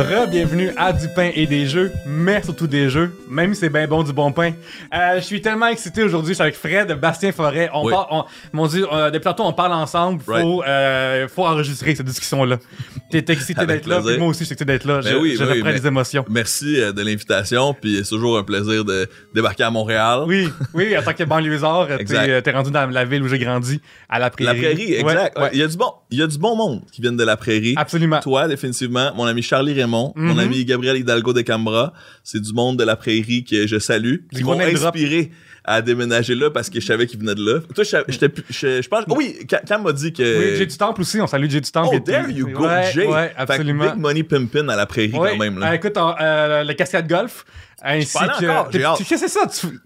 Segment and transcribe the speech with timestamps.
[0.00, 3.86] Re-bienvenue à Du pain et des jeux, mais surtout des jeux, même si c'est bien
[3.86, 4.52] bon du bon pain.
[4.94, 7.68] Euh, je suis tellement excité aujourd'hui, je suis avec Fred, Bastien Forêt.
[7.74, 7.92] On Oui.
[7.92, 12.06] parle, on, mon Dieu, euh, depuis tantôt on parle ensemble, faut, euh, faut enregistrer cette
[12.06, 12.56] discussion-là.
[13.10, 15.00] T'es excité d'être là, puis moi aussi je suis excité d'être là.
[15.02, 16.24] Ben je oui, je oui, reprends les émotions.
[16.30, 20.20] Merci euh, de l'invitation, puis c'est toujours un plaisir de débarquer à Montréal.
[20.26, 23.82] Oui, oui, en tant que banlieusard, t'es t'es rendu dans la ville où j'ai grandi,
[24.08, 24.60] à la La prairie.
[24.60, 25.36] prairie, exact.
[25.36, 25.50] Ouais, ouais.
[25.52, 27.36] Il y a du bon, il y a du bon monde qui viennent de la
[27.36, 27.74] prairie.
[27.76, 28.20] Absolument.
[28.20, 30.38] Toi, définitivement, mon ami Charlie Raymond, mon Mhm.
[30.38, 31.92] ami Gabriel Hidalgo de Cambra,
[32.24, 34.62] c'est du monde de la prairie que je salue, qui m'ont drop.
[34.86, 35.30] inspiré
[35.64, 37.60] à déménager là parce que je savais qu'ils venaient de là.
[37.74, 37.96] Toi, je,
[38.82, 40.22] je pense, oh oui, Cam m'a dit que.
[40.52, 41.96] Oui, Jay du Temple aussi, on salue Jay du Temple.
[41.96, 43.06] Oh, there you go, ouais, Jay.
[43.06, 43.84] Ouais, Fait que absolument.
[43.90, 45.58] Big Money Pimpin à la prairie Ouais, quand même.
[45.58, 45.70] Là.
[45.70, 47.44] euh, écoute, euh, le cascade golf.
[47.82, 48.70] Ainsi que.
[48.98, 49.46] Qu'est-ce que c'est ça?
[49.46, 49.80] tu-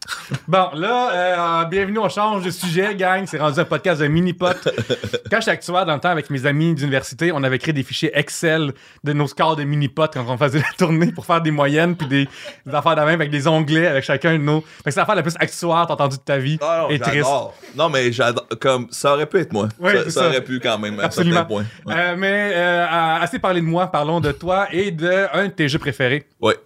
[0.49, 3.25] Bon, là, euh, bienvenue, on change de sujet, gang.
[3.27, 4.69] C'est rendu un podcast de mini-pot.
[5.31, 8.11] quand j'étais actuaire dans le temps avec mes amis d'université, on avait créé des fichiers
[8.15, 8.73] Excel
[9.05, 12.07] de nos scores de mini-pot quand on faisait la tournée pour faire des moyennes puis
[12.09, 12.29] des,
[12.67, 14.61] des affaires de même avec des onglets avec chacun de nos.
[14.61, 16.59] Fait que c'est l'affaire la plus actuaire t'as entendu de ta vie.
[16.63, 17.29] Ah non, et triste.
[17.77, 18.47] Non, mais j'adore.
[18.61, 19.69] Comme, ça aurait pu être moi.
[19.81, 20.27] Ça, c'est ça ça.
[20.29, 21.35] aurait pu quand même, à Absolument.
[21.37, 21.65] certains points.
[21.87, 21.95] Ouais.
[21.97, 22.87] Euh, mais euh,
[23.21, 26.27] assez parlé de moi, parlons de toi et de un de tes jeux préférés.
[26.41, 26.57] Ouais.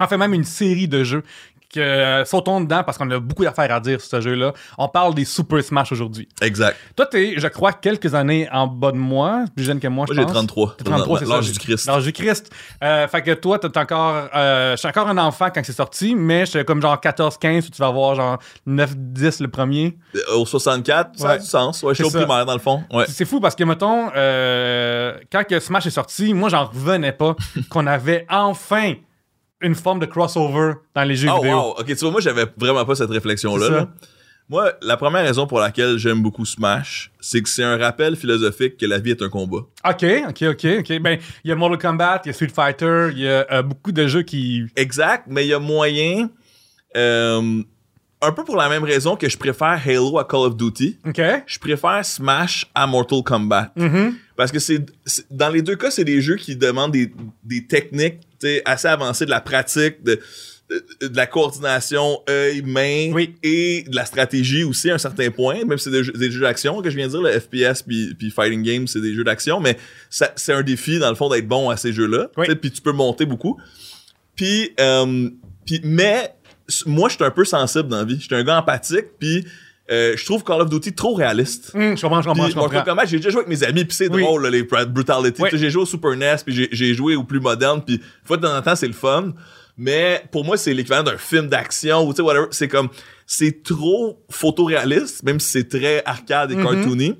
[0.00, 1.22] En fait, même une série de jeux
[1.74, 4.52] que euh, sautons dedans parce qu'on a beaucoup d'affaires à dire sur ce jeu-là.
[4.78, 6.28] On parle des Super Smash aujourd'hui.
[6.40, 6.76] Exact.
[6.94, 10.14] Toi, t'es, je crois, quelques années en bas de moi, plus jeune que moi, Moi,
[10.14, 10.32] je j'ai pense.
[10.32, 10.76] 33.
[10.78, 11.34] T'es 33, c'est ça.
[11.34, 11.86] L'âge du Christ.
[11.86, 12.52] L'âge du Christ.
[12.84, 16.14] Euh, fait que toi, t'es encore, euh, je suis encore un enfant quand c'est sorti,
[16.14, 19.98] mais j'étais comme genre 14, 15, où tu vas avoir genre 9, 10 le premier.
[20.36, 21.30] Au 64, ça Ouais.
[21.32, 21.82] a du sens.
[21.82, 22.84] Ouais, je suis au primaire, dans le fond.
[22.92, 23.06] Ouais.
[23.08, 24.06] C'est fou parce que, mettons,
[25.32, 27.34] quand que Smash est sorti, moi, j'en revenais pas
[27.70, 28.94] qu'on avait enfin
[29.60, 31.56] une forme de crossover dans les jeux Oh, vidéo.
[31.56, 31.70] wow.
[31.78, 33.68] Ok, tu vois, moi, j'avais vraiment pas cette réflexion-là.
[33.70, 33.88] Là.
[34.48, 38.76] Moi, la première raison pour laquelle j'aime beaucoup Smash, c'est que c'est un rappel philosophique
[38.76, 39.62] que la vie est un combat.
[39.84, 40.98] Ok, ok, ok, ok.
[41.00, 43.62] Ben, il y a Mortal Kombat, il y a Street Fighter, il y a euh,
[43.62, 44.62] beaucoup de jeux qui.
[44.76, 46.28] Exact, mais il y a moyen,
[46.96, 47.60] euh,
[48.26, 50.98] un peu pour la même raison que je préfère Halo à Call of Duty,
[51.46, 53.72] je préfère Smash à Mortal Kombat.
[53.76, 54.14] Mhm.
[54.36, 54.84] Parce que c'est
[55.30, 57.12] dans les deux cas, c'est des jeux qui demandent des,
[57.44, 58.18] des techniques
[58.64, 60.20] assez avancées, de la pratique, de,
[60.68, 63.34] de, de la coordination œil, main Oui.
[63.42, 65.64] et de la stratégie aussi à un certain point.
[65.64, 67.82] Même si c'est des jeux, des jeux d'action que je viens de dire, le FPS
[67.82, 69.78] puis, Fighting Games, c'est des jeux d'action, mais
[70.10, 72.28] c'est un défi dans le fond d'être bon à ces jeux-là.
[72.60, 73.58] Puis tu peux monter beaucoup.
[74.34, 75.30] Puis, euh,
[75.64, 76.34] puis mais
[76.86, 78.16] moi, je suis un peu sensible dans la vie.
[78.18, 79.46] Je suis un gars empathique, puis
[79.90, 81.70] euh, je trouve Call of Duty trop réaliste.
[81.74, 82.82] Hum, je comprends, je comprends, je comprends.
[82.82, 84.22] Kombat, j'ai déjà joué avec mes amis, puis c'est Oui.
[84.22, 85.42] drôle, là, les Brutality.
[85.50, 88.36] Sais, J'ai joué au Super NES, puis j'ai- joué au plus moderne, puis une fois
[88.36, 89.32] de temps en temps, c'est le fun.
[89.78, 92.46] Mais pour moi, c'est l'équivalent d'un film d'action, ou tu sais, whatever.
[92.50, 92.88] C'est comme,
[93.26, 96.62] c'est trop photoréaliste, même si c'est très arcade et Mhm.
[96.64, 97.14] cartoony.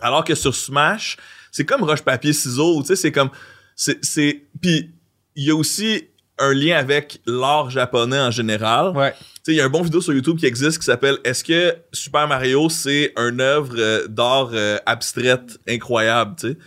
[0.00, 1.16] Alors que sur Smash,
[1.52, 3.30] c'est comme roche-papier-ciseaux, tu sais, c'est comme,
[3.74, 4.90] c'est, c'est, puis
[5.36, 6.08] il y a aussi
[6.38, 8.96] un lien avec l'art japonais en général.
[8.96, 9.14] Ouais.
[9.48, 12.26] Il y a un bon vidéo sur YouTube qui existe qui s'appelle Est-ce que Super
[12.28, 16.58] Mario c'est une œuvre euh, d'art euh, abstraite incroyable, tu sais?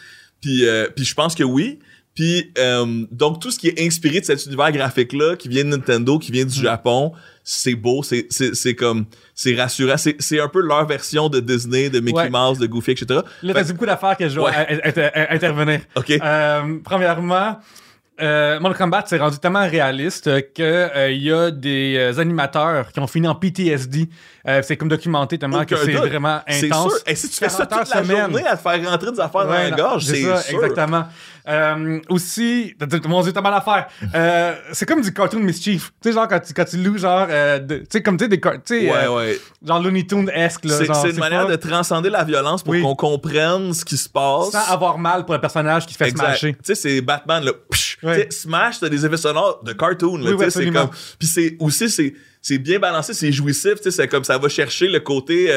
[0.41, 1.80] Puis euh, puis je pense que oui.
[2.16, 5.63] Puis euh, donc tout ce qui est inspiré de cet univers graphique là qui vient
[5.63, 7.12] de Nintendo, qui vient du Japon,
[7.44, 9.06] c'est beau, c'est c'est c'est comme
[9.36, 12.30] c'est rassurant, c'est c'est un peu leur version de Disney, de Mickey Ouais.
[12.30, 13.22] Mouse, de Goofy, etc.
[13.44, 14.81] Là, t'as dit beaucoup d'affaires que je dois Ouais.
[15.30, 15.81] intervenir.
[15.96, 16.12] OK.
[16.12, 17.59] Euh, premièrement,
[18.22, 22.91] euh, Mortal Kombat s'est rendu tellement réaliste que euh, il y a des euh, animateurs
[22.91, 24.09] qui ont fini en PTSD.
[24.47, 26.94] Euh, c'est comme documenté tellement que c'est vraiment C'est intense.
[26.94, 27.02] sûr.
[27.07, 28.31] Et si tu fais ça 40 heures toute la semaine.
[28.31, 30.63] journée à te faire rentrer des affaires dans la gorge, c'est ça, sûr.
[30.63, 31.06] exactement.
[31.49, 33.87] Euh, aussi, mon dieu, t'as mal à faire.
[34.13, 35.91] Euh, c'est comme du cartoon mischief.
[36.01, 38.29] Tu sais, genre, quand tu, quand tu loues, genre, euh, tu sais, comme tu sais,
[38.29, 39.39] des car- tu sais, Ouais, euh, ouais.
[39.65, 40.61] genre Looney Tunes-esque.
[40.69, 42.81] C'est une manière de transcender la violence pour Oui.
[42.81, 44.51] qu'on comprenne ce qui se passe.
[44.51, 46.25] Sans avoir mal pour le personnage qui fait Exact.
[46.38, 46.53] smasher.
[46.53, 47.51] Tu sais, c'est Batman, là.
[47.71, 47.97] psh.
[48.03, 48.27] Ouais.
[48.29, 50.31] Smash, t'as des effets sonores de cartoon, là.
[50.31, 50.89] Oui, c'est comme.
[51.17, 54.47] Puis c'est aussi, c'est c'est bien balancé, c'est jouissif, tu sais, c'est comme ça va
[54.47, 55.51] chercher le côté.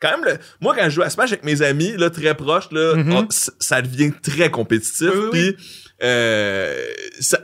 [0.00, 2.70] Quand même, le- moi, quand je joue à Smash avec mes amis, là, très proches,
[2.72, 3.14] là, Mhm.
[3.16, 3.26] oh,
[3.58, 5.10] ça devient très compétitif.
[5.12, 5.52] Oui, oui, oui.
[5.52, 5.56] Puis,
[6.02, 6.84] euh,
[7.20, 7.38] ça,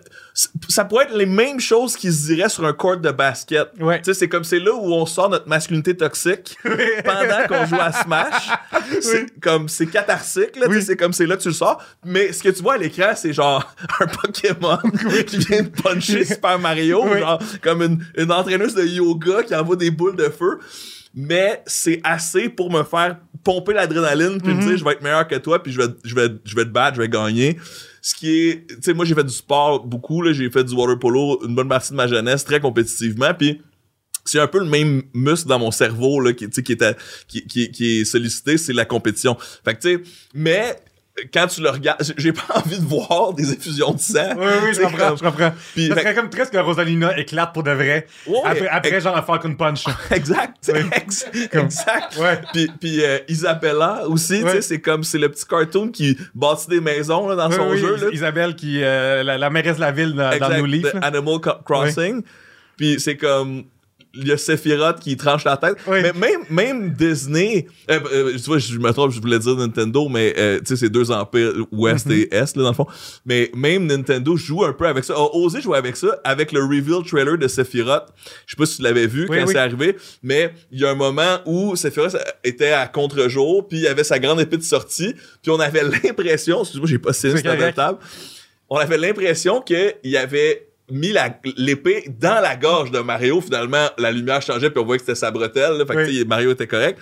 [0.68, 3.68] ça- pourrait être les mêmes choses qui se diraient sur un court de basket.
[3.80, 3.98] Ouais.
[3.98, 6.56] Tu sais, c'est comme c'est là où on sort notre masculinité toxique
[7.04, 8.48] pendant qu'on joue à Smash.
[9.00, 10.82] C'est comme c'est catharsique là, Oui.
[10.82, 11.82] c'est comme c'est là que tu le sors.
[12.04, 14.78] Mais ce que tu vois à l'écran, c'est genre un Pokémon
[15.26, 17.18] qui vient de puncher Super Mario, Oui.
[17.20, 20.58] genre comme une, une entraîneuse de yoga qui envoie des boules de feu.
[21.14, 24.66] Mais c'est assez pour me faire pomper l'adrénaline puis me Mhm.
[24.68, 26.70] dire je vais être meilleur que toi puis je vais je vais je vais te
[26.70, 27.56] battre, je vais gagner.
[28.02, 30.74] Ce qui est tu sais moi j'ai fait du sport beaucoup là, j'ai fait du
[30.74, 33.60] water polo une bonne partie de ma jeunesse très compétitivement puis
[34.24, 36.82] c'est un peu le même muscle dans mon cerveau là qui tu sais qui est
[36.82, 36.94] à-
[37.28, 40.02] qui, qui, qui est sollicité c'est la compétition fait que tu sais
[40.34, 40.76] mais
[41.32, 44.30] quand tu le regardes, j'ai pas envie de voir des effusions de sang.
[44.36, 45.52] Oui, oui, je comprends, comme- je comprends.
[45.74, 48.06] Puis, ça fait- serait comme très ce que Rosalina éclate pour de vrai.
[48.26, 49.84] Ouais, après, après ex- genre un Falcon Punch.
[50.10, 50.56] Exact.
[50.74, 50.80] Oui.
[50.96, 52.16] ex- Comme- exact.
[52.18, 52.40] Ouais.
[52.52, 54.52] Puis, puis euh, Isabella aussi, tu Ouais.
[54.54, 57.70] sais, c'est comme c'est le petit cartoon qui bâtit des maisons là, dans Oui, son
[57.70, 57.96] oui, jeu.
[57.96, 58.10] Là.
[58.12, 60.92] Isabelle, qui, euh, la, la mairesse de la ville dans, dans Exact, nos livres.
[60.92, 61.06] de là.
[61.06, 62.22] Animal Crossing.
[62.76, 63.64] Puis c'est comme
[64.16, 65.76] il y a Sephiroth qui tranche la tête.
[65.86, 65.98] Oui.
[66.02, 70.08] Mais même, même Disney, euh, euh, tu vois, je me trompe, je voulais dire Nintendo,
[70.08, 72.28] mais euh, tu sais, c'est deux empires, Ouest Mm-hmm.
[72.30, 72.86] et Est, là, dans le fond.
[73.24, 76.60] Mais même Nintendo joue un peu avec ça, a osé jouer avec ça, avec le
[76.62, 78.06] reveal trailer de Sephiroth.
[78.46, 79.52] Je sais pas si tu l'avais vu Oui, quand oui.
[79.52, 83.86] c'est arrivé, mais il y a un moment où Sephiroth était à contre-jour, puis il
[83.86, 87.54] avait sa grande épée de sortie, puis on avait l'impression, excuse-moi, j'ai pas C'est sur
[87.54, 87.98] la table,
[88.68, 91.14] on avait l'impression qu'il avait mis
[91.56, 93.40] l'épée dans la gorge de Mario.
[93.40, 95.78] Finalement, la lumière changeait puis on voyait que c'était sa bretelle.
[95.78, 96.24] Là, fait que, Oui.
[96.26, 96.98] Mario était correct.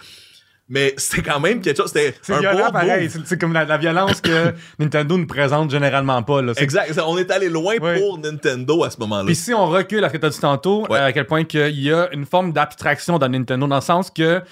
[0.69, 1.89] Mais c'était quand même quelque chose.
[1.93, 3.11] C'était C'est un violent, beau pareil.
[3.27, 6.41] C'est comme la, la violence que Nintendo ne présente généralement pas.
[6.41, 6.53] Là.
[6.57, 6.99] Exact.
[7.07, 7.99] On est allé loin Oui.
[8.01, 9.27] pour Nintendo à ce moment-là.
[9.27, 10.99] Puis si on recule à ce que tu as dit tantôt, Ouais.
[10.99, 14.11] euh, à quel point qu'il y a une forme d'abstraction dans Nintendo, dans le sens
[14.11, 14.45] que, tu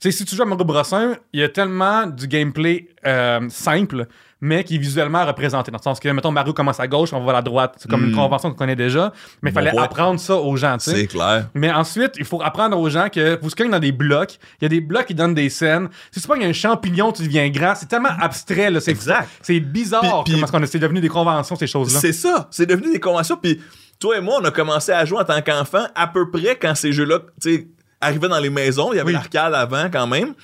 [0.00, 3.40] sais, si tu joues à Mario Bros 1, il y a tellement du gameplay euh,
[3.50, 4.06] simple,
[4.40, 5.70] mais qui est visuellement représenté.
[5.70, 7.74] Dans le sens que, mettons, Mario commence à gauche, on va à la droite.
[7.78, 9.12] C'est comme une convention qu'on connaît déjà,
[9.42, 9.82] mais il Bon fallait point.
[9.82, 10.96] apprendre ça aux gens, tu sais.
[10.96, 11.48] C'est clair.
[11.54, 14.38] Mais ensuite, il faut apprendre aux gens que vous se cognez dans des blocs.
[14.60, 15.88] Il y a des blocs qui donnent des scènes.
[16.12, 17.74] Si c'est pas qu'il y a un champignon, tu deviens grand.
[17.74, 18.80] C'est tellement abstrait, là.
[18.80, 19.28] C'est Exact.
[19.42, 21.98] C'est bizarre Puis- puis- comment est-ce qu'on est devenu des conventions, ces choses-là.
[22.00, 22.48] C'est ça.
[22.50, 23.36] C'est devenu des conventions.
[23.36, 23.60] Puis
[23.98, 26.74] toi et moi, on a commencé à jouer en tant qu'enfant à peu près quand
[26.76, 27.66] ces jeux-là, tu sais,
[28.00, 28.92] arrivaient dans les maisons.
[28.92, 29.12] Il y avait Oui.
[29.14, 30.34] l'arcade avant quand même.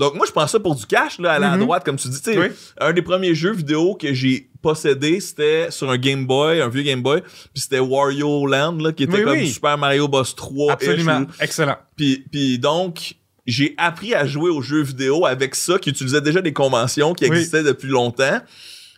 [0.00, 1.60] Donc moi, je prends ça pour du cash, là, à la Mhm.
[1.60, 2.20] droite, comme tu dis.
[2.20, 2.46] Tu sais, Oui.
[2.80, 6.82] Un des premiers jeux vidéo que j'ai possédé, c'était sur un Game Boy, un vieux
[6.82, 7.20] Game Boy.
[7.20, 9.48] Puis c'était Wario Land, là, qui était Oui, comme oui.
[9.50, 10.72] Super Mario Bros 3.
[10.72, 11.26] Absolument.
[11.40, 11.76] Excellent.
[11.96, 13.14] Puis, puis donc,
[13.46, 17.26] j'ai appris à jouer aux jeux vidéo avec ça, qui utilisait déjà des conventions qui
[17.26, 18.40] existaient depuis longtemps.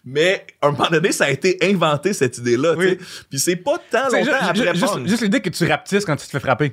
[0.05, 2.75] Mais à un moment donné, ça a été inventé, cette idée-là.
[2.77, 6.27] Puis c'est pas tant longtemps après ju- juste, juste l'idée que tu rapetisses quand tu
[6.27, 6.73] te fais frapper.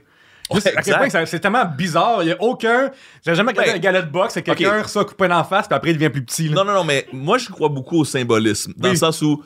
[0.51, 2.23] Ouais, à quel point c'est tellement bizarre.
[2.23, 2.91] Il y a aucun.
[3.25, 4.83] J'ai jamais regardé Ben, un galet de boxe et quelqu'un ok.
[4.83, 6.47] reçoit coupé d'en face, puis après il devient plus petit.
[6.49, 6.55] là.
[6.55, 8.73] Non, non, non, mais moi, je crois beaucoup au symbolisme.
[8.77, 8.93] Dans Oui.
[8.93, 9.43] le sens où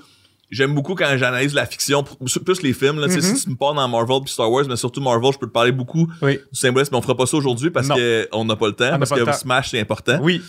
[0.50, 3.00] j'aime beaucoup quand j'analyse la fiction, plus les films.
[3.00, 3.36] Là, tu sais, Mhm.
[3.36, 5.52] Si tu me parles dans Marvel puis Star Wars, mais surtout Marvel, je peux te
[5.52, 6.34] parler beaucoup Oui.
[6.52, 6.90] du symbolisme.
[6.94, 8.98] Mais on fera pas ça aujourd'hui parce qu'on n'a pas le temps.
[9.00, 9.34] parce que temps.
[9.34, 10.20] Smash, c'est important.
[10.22, 10.42] Oui.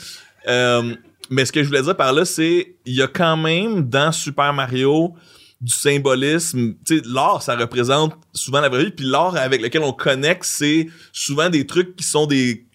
[0.46, 0.94] Euh,
[1.30, 4.12] mais ce que je voulais dire par là, c'est il y a quand même dans
[4.12, 5.14] Super Mario
[5.60, 6.74] du symbolisme.
[6.86, 8.90] Tu sais, l'art, ça représente souvent la vraie vie.
[8.90, 12.66] Puis l'art avec lequel on connecte, c'est souvent des trucs qui sont des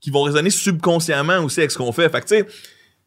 [0.00, 2.08] qui vont résonner subconsciemment aussi avec ce qu'on fait.
[2.08, 2.46] Fait que tu sais.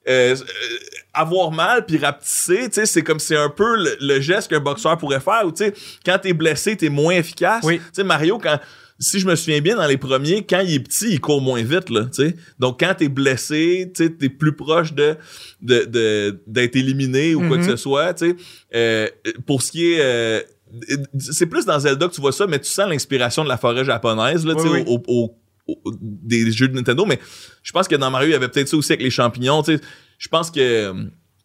[0.07, 0.77] euh, euh,
[1.13, 4.59] avoir mal puis rapetisser, tu sais, c'est comme c'est un peu le, le geste qu'un
[4.59, 5.43] boxeur pourrait faire.
[5.45, 5.73] Ou tu sais,
[6.05, 7.63] quand t'es blessé, t'es moins efficace.
[7.63, 7.77] Oui.
[7.79, 8.59] Tu sais, Mario, quand
[9.03, 11.61] si je me souviens bien, dans les premiers, quand il est petit, il court moins
[11.61, 12.07] vite, là.
[12.59, 15.15] Donc, quand t'es blessé, tu t'es plus proche de,
[15.61, 17.65] de, de- d'être éliminé ou quoi Mhm.
[17.65, 18.35] que ce soit, tu sais.
[18.75, 19.07] Euh,
[19.45, 19.99] pour ce qui est...
[19.99, 20.41] euh,
[21.19, 23.85] c'est plus dans Zelda que tu vois ça, mais tu sens l'inspiration de la forêt
[23.85, 24.83] japonaise, là, Oui, oui.
[24.87, 25.35] au- au-
[25.67, 27.19] au- des jeux de Nintendo, mais
[27.61, 29.77] je pense que dans Mario, il y avait peut-être ça aussi avec les champignons, tu.
[30.17, 30.93] Je pense que euh,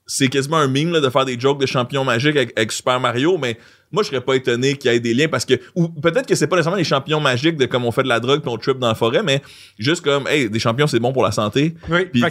[0.07, 2.99] c'est quasiment un meme là, de faire des jokes de champignons magiques avec, avec Super
[3.01, 3.59] Mario, mais
[3.93, 6.35] moi je serais pas étonné qu'il y ait des liens parce que ou peut-être que
[6.35, 8.59] c'est pas nécessairement des champignons magiques de comme on fait de la drogue puis on
[8.59, 9.43] trip dans la forêt, mais
[9.79, 11.75] juste comme hey des champignons c'est bon pour la santé.
[11.89, 12.07] Oui.
[12.07, 12.23] Puis,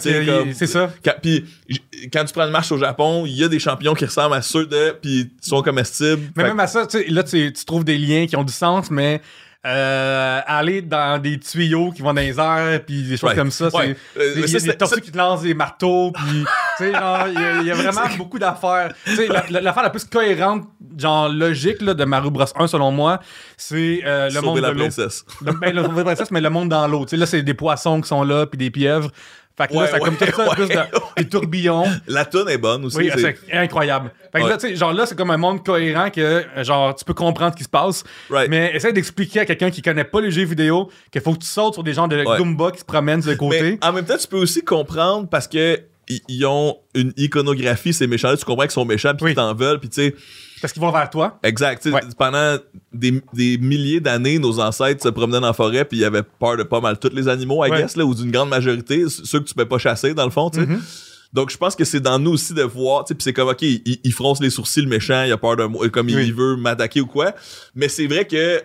[0.54, 0.92] c'est ça.
[1.04, 1.44] Quand, puis
[2.12, 4.42] quand tu prends une marche au Japon, il y a des champignons qui ressemblent à
[4.42, 6.22] ceux de puis sont comestibles.
[6.36, 8.44] Mais Fait même à ça, tu sais, là, tu, tu trouves des liens qui ont
[8.44, 9.20] du sens, mais
[9.66, 13.38] euh, aller dans des tuyaux qui vont dans les airs, puis des choses Right.
[13.38, 13.96] comme ça, Ouais.
[14.14, 14.20] c'est.
[14.20, 16.44] Euh, Il y a ça, des c'est- tortues qui te lancent des marteaux, puis
[16.80, 17.28] il y, a-
[17.60, 18.94] il y a vraiment beaucoup d'affaires.
[19.06, 20.64] La- la- l'affaire la plus cohérente,
[20.96, 23.18] genre logique là, de Mario Bros 1, selon moi,
[23.56, 24.78] c'est euh, le sauver monde la de l'eau.
[25.60, 27.04] ben, le, princesse, mais le monde dans l'eau.
[27.10, 29.10] Là, c'est des poissons qui sont là, puis des pieuvres.
[29.58, 30.74] Fait que là, ça a comme tout ça, ouais, plus de,
[31.16, 31.84] des tourbillons.
[32.06, 32.96] La toune est bonne aussi.
[32.96, 34.10] Oui, c'est- c'est incroyable.
[34.32, 36.94] Fait que là, tu sais, genre là, c'est comme un monde cohérent que, euh, genre,
[36.94, 38.04] tu peux comprendre ce qui se passe.
[38.30, 38.48] Right.
[38.48, 41.46] Mais essaie d'expliquer à quelqu'un qui connaît pas les jeux vidéo qu'il faut que tu
[41.48, 42.22] sautes sur des gens de.
[42.22, 43.78] Goomba qui se promènent le côté.
[43.82, 45.80] Mais en même temps, tu peux aussi comprendre parce que
[46.28, 48.36] ils ont une iconographie, ces méchants-là.
[48.36, 49.30] Tu comprends qu'ils sont méchants puis Oui.
[49.32, 49.78] qu'ils t'en veulent.
[49.80, 50.14] Puis tu sais,
[50.60, 51.38] Parce qu'ils vont vers toi.
[51.42, 51.84] exact.
[51.86, 52.00] Ouais.
[52.18, 52.56] Pendant
[52.92, 56.56] des, des milliers d'années, nos ancêtres se promenaient dans la forêt puis ils avaient peur
[56.56, 57.82] de pas mal tous les animaux, I Ouais.
[57.82, 60.50] guess, là, ou d'une grande majorité, ceux que tu peux pas chasser, dans le fond,
[60.50, 60.66] tu sais.
[60.66, 60.80] Mhm.
[61.34, 63.48] Donc, je pense que c'est dans nous aussi de voir, tu sais, puis c'est comme,
[63.48, 66.14] OK, il, il fronce les sourcils, le méchant, il a peur de moi, comme Oui.
[66.26, 67.34] il veut m'attaquer ou quoi.
[67.74, 68.62] Mais c'est vrai que,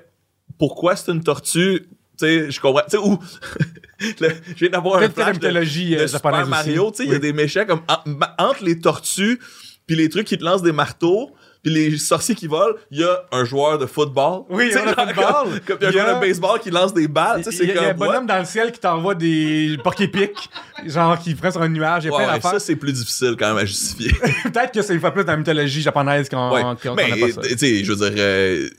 [0.58, 3.20] pourquoi c'est une tortue, tu sais, je comprends, tu sais, ou,
[4.00, 7.20] je viens d'avoir un flash de- de euh, Super Mario, tu sais, il y a
[7.20, 9.40] des méchants comme en- entre les tortues
[9.86, 11.32] puis les trucs qui te lancent des marteaux,
[11.63, 14.41] puis les sorciers qui volent, il y a un joueur de football.
[14.50, 15.15] Oui, il y a un football.
[15.15, 17.41] Comme, comme il y a un joueur de baseball qui lance des balles.
[17.50, 20.50] Il y, y a un bonhomme dans le ciel qui t'envoie des porc-épics,
[20.86, 22.03] genre qui prend sur un nuage.
[22.03, 22.60] Il y a Ouais, plein ouais, d'affaires.
[22.60, 24.12] ça, c'est plus difficile quand même à justifier.
[24.43, 26.63] Peut-être que c'est une fois plus dans la mythologie japonaise qu'on Ouais.
[26.63, 27.41] n'a pas ça.
[27.41, 28.70] tu sais, je veux dire, euh,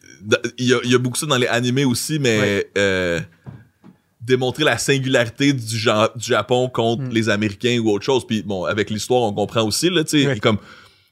[0.58, 3.20] il y, a, il y a beaucoup ça dans les animés aussi, mais euh,
[4.20, 7.10] démontrer la singularité du, du Japon contre Mm.
[7.10, 8.26] les Américains ou autre chose.
[8.26, 10.58] Puis bon, avec l'histoire, on comprend aussi, là, tu sais, comme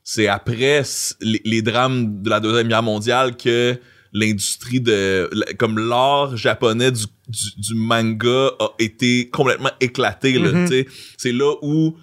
[0.04, 0.82] c'est après
[1.21, 3.78] les, les drames de la Deuxième Guerre mondiale que
[4.12, 10.66] l'industrie de comme l'art japonais du, du, du manga a été complètement éclaté là, Mhm.
[10.68, 10.87] sais.
[11.16, 11.97] c'est là où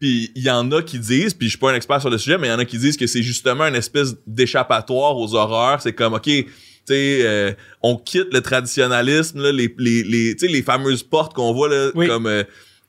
[0.00, 2.18] puis il y en a qui disent, puis je suis pas un expert sur le
[2.18, 5.36] sujet, mais il y en a qui disent que c'est justement une espèce d'échappatoire aux
[5.36, 5.80] horreurs.
[5.80, 6.46] C'est comme, OK, tu
[6.86, 11.34] sais, euh, on quitte le traditionnalisme, là, les, les, les, tu sais, les fameuses portes
[11.34, 12.08] qu'on voit, là, Oui.
[12.08, 12.42] comme euh,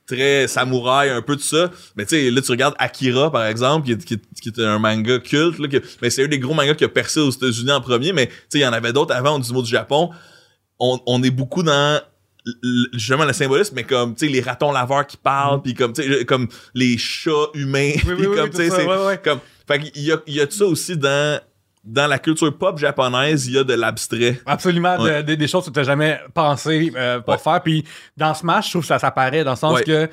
[0.06, 1.70] très samouraï, un peu de ça.
[1.96, 4.78] Mais tu sais, là, tu regardes Akira, par exemple, qui est, qui qui est un
[4.78, 7.72] manga culte, là, que- mais c'est un des gros mangas qui a percé aux États-Unis
[7.72, 10.10] en premier, mais tu sais, il y en avait d'autres avant, du mot du Japon.
[10.78, 12.00] On, on est beaucoup dans
[12.92, 16.02] justement le symbolisme mais comme tu sais les ratons laveurs qui parlent puis comme tu
[16.02, 19.18] sais comme les chats humains Oui, oui, comme oui, tu sais ouais, ouais.
[19.24, 21.40] comme fait qu'il y a il y a de ça aussi dans
[21.84, 25.22] dans la culture pop japonaise il y a de l'abstrait Absolument, de- Ouais.
[25.22, 27.38] de- des choses que tu n'as jamais pensé euh, pour Ouais.
[27.38, 27.62] faire.
[27.62, 27.84] Puis
[28.16, 29.84] dans Smash, je trouve que ça s'apparaît dans le sens Ouais.
[29.84, 30.08] que,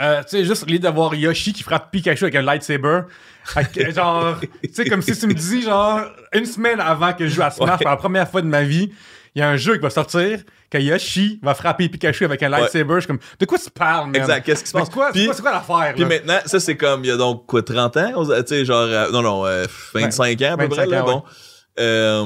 [0.00, 3.00] euh, tu sais, juste l'idée d'avoir Yoshi qui frappe Pikachu avec un lightsaber.
[3.94, 6.00] Genre, tu sais, comme si tu me dis, genre,
[6.32, 8.90] une semaine avant que je joue à Smash pour la première fois de ma vie,
[9.34, 10.40] il y a un jeu qui va sortir
[10.70, 12.94] que Yoshi va frapper Pikachu avec un lightsaber.
[12.96, 14.16] Je suis comme, de quoi tu parles, man?
[14.16, 14.86] exact qu'est-ce qui se passe?
[14.86, 16.08] C'est quoi, c'est Puis- c'est quoi l'affaire, Puis là?
[16.08, 18.24] maintenant, ça c'est comme, il y a donc quoi, 30 ans?
[18.26, 21.22] Tu sais, genre, euh, non, non, euh, 25 ans à peu 25 près, là, bon.
[21.78, 22.24] Euh,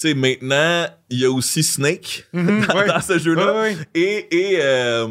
[0.00, 3.68] tu sais, maintenant, il y a aussi Snake Mhm, dans, ce jeu-là.
[3.94, 5.08] Et, et, euh,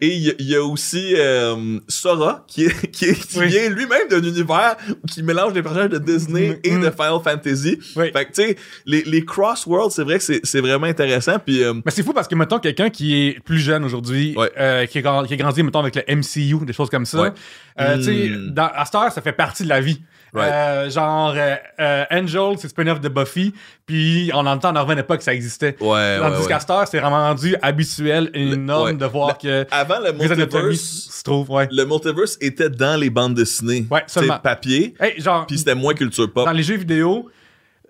[0.00, 3.38] et il y, a- il y a aussi euh, Sora, qui, est, qui, est- qui
[3.38, 3.46] Oui.
[3.46, 4.76] vient lui-même d'un univers
[5.10, 6.82] qui mélange les personnages de Disney et Mhm.
[6.84, 7.78] de Final Fantasy.
[7.96, 8.10] Oui.
[8.12, 11.38] Fait que, tu sais, les, les cross-worlds, c'est vrai que c'est c'est vraiment intéressant.
[11.38, 14.50] Puis, euh, Mais c'est fou parce que, mettons, quelqu'un qui est plus jeune aujourd'hui, Ouais.
[14.58, 17.32] euh, qui, qui a grandi, mettons, avec le MCU, des choses comme ça, Ouais.
[17.80, 18.50] euh, tu sais, Mm.
[18.50, 20.00] dans- à cette heure, ça fait partie de la vie.
[20.36, 20.52] Right.
[20.52, 23.54] Euh, genre, euh, euh, Angel, c'est spin-off de Buffy,
[23.86, 25.76] puis on entend, on n'en revenait pas que ça existait.
[25.80, 26.60] ouais, Tandis ouais, ouais.
[26.60, 28.94] cette heure, c'est vraiment rendu habituel et une norme ouais.
[28.94, 31.68] de voir que Avant le multiverse, se trouve, ouais.
[31.70, 33.86] le multiverse était dans les bandes dessinées.
[33.90, 34.38] Ouais, seulement.
[34.38, 36.44] Papier, Hey, genre, puis c'était moins culture pop.
[36.46, 37.28] dans les jeux vidéo,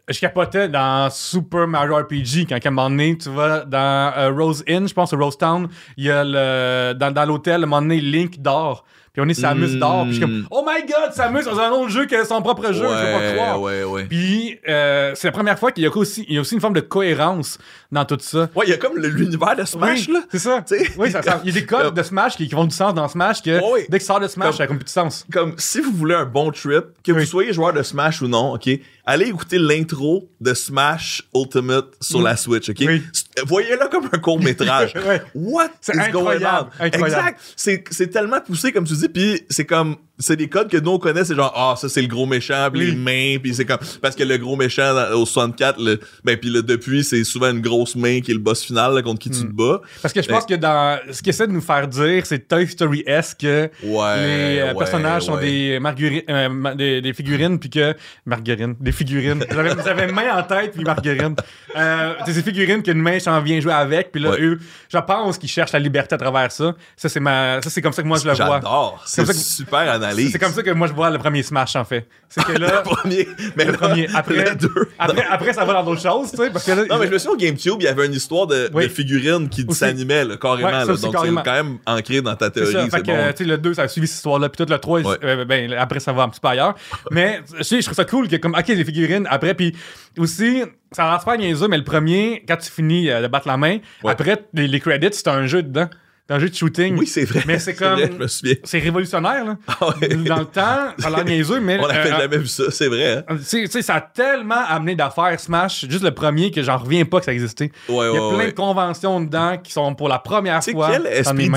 [0.08, 4.30] je capotais dans Super Mario RPG quand à un moment donné, tu vas dans euh,
[4.30, 7.60] Rose Inn, je pense, Rose Town, il y a le dans, dans l'hôtel, à un
[7.60, 8.84] moment donné, Link dort.
[9.16, 9.78] Puis on est Samus Mm.
[9.78, 10.02] dort.
[10.02, 12.66] Puis je suis comme, oh my god, Samus dans un autre jeu que son propre
[12.74, 13.60] jeu, je peux pas croire.
[13.62, 14.04] ouais, ouais.
[14.04, 16.60] Puis euh, c'est la première fois qu'il y a aussi, il y a aussi une
[16.60, 17.56] forme de cohérence
[17.90, 18.50] dans tout ça.
[18.54, 20.20] Ouais, il y a comme l'univers de Smash, oui, là.
[20.30, 20.62] C'est ça.
[20.68, 22.66] Tu sais, Oui, ça, ça- il y a des codes de Smash qui, qui vont
[22.66, 24.66] du sens dans Smash que Ouais, dès que ça sort de Smash, Comme- ça a
[24.66, 25.24] comme plus de sens.
[25.32, 27.20] Comme si vous voulez un bon trip, que Oui.
[27.20, 28.68] vous soyez joueur de Smash ou non, ok,
[29.06, 32.80] allez écouter l'intro de Smash Ultimate sur la Switch, ok?
[32.80, 32.86] Mm.
[32.86, 33.02] Oui.
[33.44, 34.94] Voyez-le comme un court métrage.
[35.06, 35.22] Ouais.
[35.34, 36.28] What C'est is going on?
[36.30, 37.06] incroyable, incroyable.
[37.06, 37.40] Exact.
[37.56, 40.92] C'est c'est tellement poussé comme tu dis, puis c'est comme c'est des codes que nous
[40.92, 42.90] on connaît, c'est genre ah ça c'est le gros méchant, puis Oui.
[42.92, 46.36] les mains, puis c'est comme parce que le gros méchant dans- au 64, le, ben
[46.36, 49.20] puis le depuis c'est souvent une grosse main qui est le boss final là, contre
[49.20, 49.80] qui tu te bats.
[50.02, 52.66] Parce que je pense que dans ce qu'il essaie de nous faire dire, c'est Toy
[52.66, 54.16] Story-esque que Ouais.
[54.16, 57.94] les euh, ouais, personnages sont des, marguerines, euh, des, des figurines, puis que.
[58.24, 58.74] Marguerines.
[58.80, 59.44] Des figurines.
[59.84, 61.34] J'avais, main en tête, puis marguerine.
[61.76, 64.58] Euh, c'est ces figurines qu'une main s'en vient jouer avec, puis là, eux,
[64.88, 66.74] je pense qu'ils cherchent la liberté à travers ça.
[66.96, 68.46] Ça, c'est, ma, ça, c'est comme ça que moi je le vois.
[68.62, 69.02] J'adore.
[69.06, 70.32] C'est super analyse.
[70.32, 72.06] C'est comme ça que moi je vois le premier Smash, en fait.
[72.28, 72.76] C'est que là.
[72.76, 73.28] le premier.
[73.56, 74.08] Mais le là, premier.
[74.14, 74.88] Après, le deux.
[74.98, 76.84] après, après, ça va dans d'autres choses, tu sais, parce que là.
[76.88, 78.84] Non, mais je me souviens au GameCube, il y avait une histoire de, Oui.
[78.84, 80.66] de figurines qui là, carrément.
[80.68, 80.86] Ouais, là.
[80.86, 82.72] donc c'est quand même ancré dans ta C'est théorie.
[82.72, 83.32] ça, C'est fait que, bon.
[83.32, 85.16] tu sais, le 2, ça a suivi cette histoire-là, puis tout le 3, Ouais.
[85.24, 86.74] euh, ben, après, ça va un petit peu ailleurs.
[87.10, 89.74] mais, je sais, je trouve ça cool que, comme, ok, les figurines, après, puis
[90.18, 93.48] aussi, ça a l'air super niaiseux, mais le premier, quand tu finis euh, de battre
[93.48, 94.12] la main, Ouais.
[94.12, 95.88] après, les, les credits, c'est un jeu dedans.
[96.28, 96.96] C'est un jeu de shooting.
[96.98, 97.42] Oui, c'est vrai.
[97.46, 98.54] Mais c'est comme- vrai, je me souviens.
[98.64, 99.56] C'est révolutionnaire, là.
[99.68, 100.08] Ah ouais.
[100.08, 101.78] Dans le temps, ça a l'air niaiseux, mais.
[101.82, 103.24] On n'avait euh, jamais vu ça, c'est vrai.
[103.28, 103.36] Hein?
[103.36, 106.78] tu sais- tu sais, ça a tellement amené d'affaires Smash, juste le premier, que j'en
[106.78, 107.70] reviens pas que ça existait.
[107.88, 110.90] Ouais, Il y a ouais, plein de conventions dedans qui sont pour la première fois.
[110.90, 111.50] quel esprit,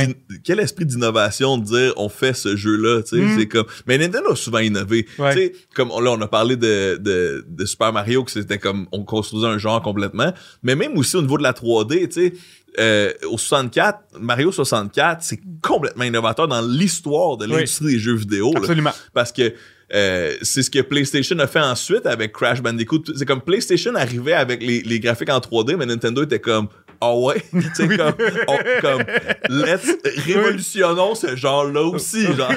[0.44, 3.40] quel esprit d'innovation de dire on fait ce jeu-là, tu sais, Mm.
[3.40, 3.66] c'est comme...
[3.88, 5.08] Mais Nintendo a souvent innové.
[5.18, 5.34] Ouais.
[5.34, 8.86] Tu sais, comme là, on a parlé de, de, de Super Mario, que c'était comme,
[8.92, 12.34] on construisait un genre complètement, mais même aussi au niveau de la 3D, tu sais,
[12.78, 17.52] euh, au 64, Mario 64, c'est complètement innovateur dans l'histoire de Oui.
[17.54, 18.52] l'industrie des jeux vidéo.
[18.54, 18.60] là.
[18.60, 18.92] Absolument.
[19.14, 19.54] parce que
[19.92, 23.02] euh, c'est ce que PlayStation a fait ensuite avec Crash Bandicoot.
[23.18, 26.68] C'est comme PlayStation arrivait avec les, les graphiques en 3D, mais Nintendo était comme
[27.02, 28.14] ah ouais, tu sais comme,
[28.48, 29.04] on- comme
[29.50, 29.88] let's
[30.26, 32.52] révolutionnons ce genre-là aussi, genre.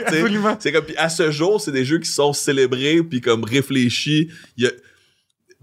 [0.59, 4.29] C'est comme puis à ce jour, c'est des jeux qui sont célébrés puis comme réfléchis.
[4.57, 4.71] Il y a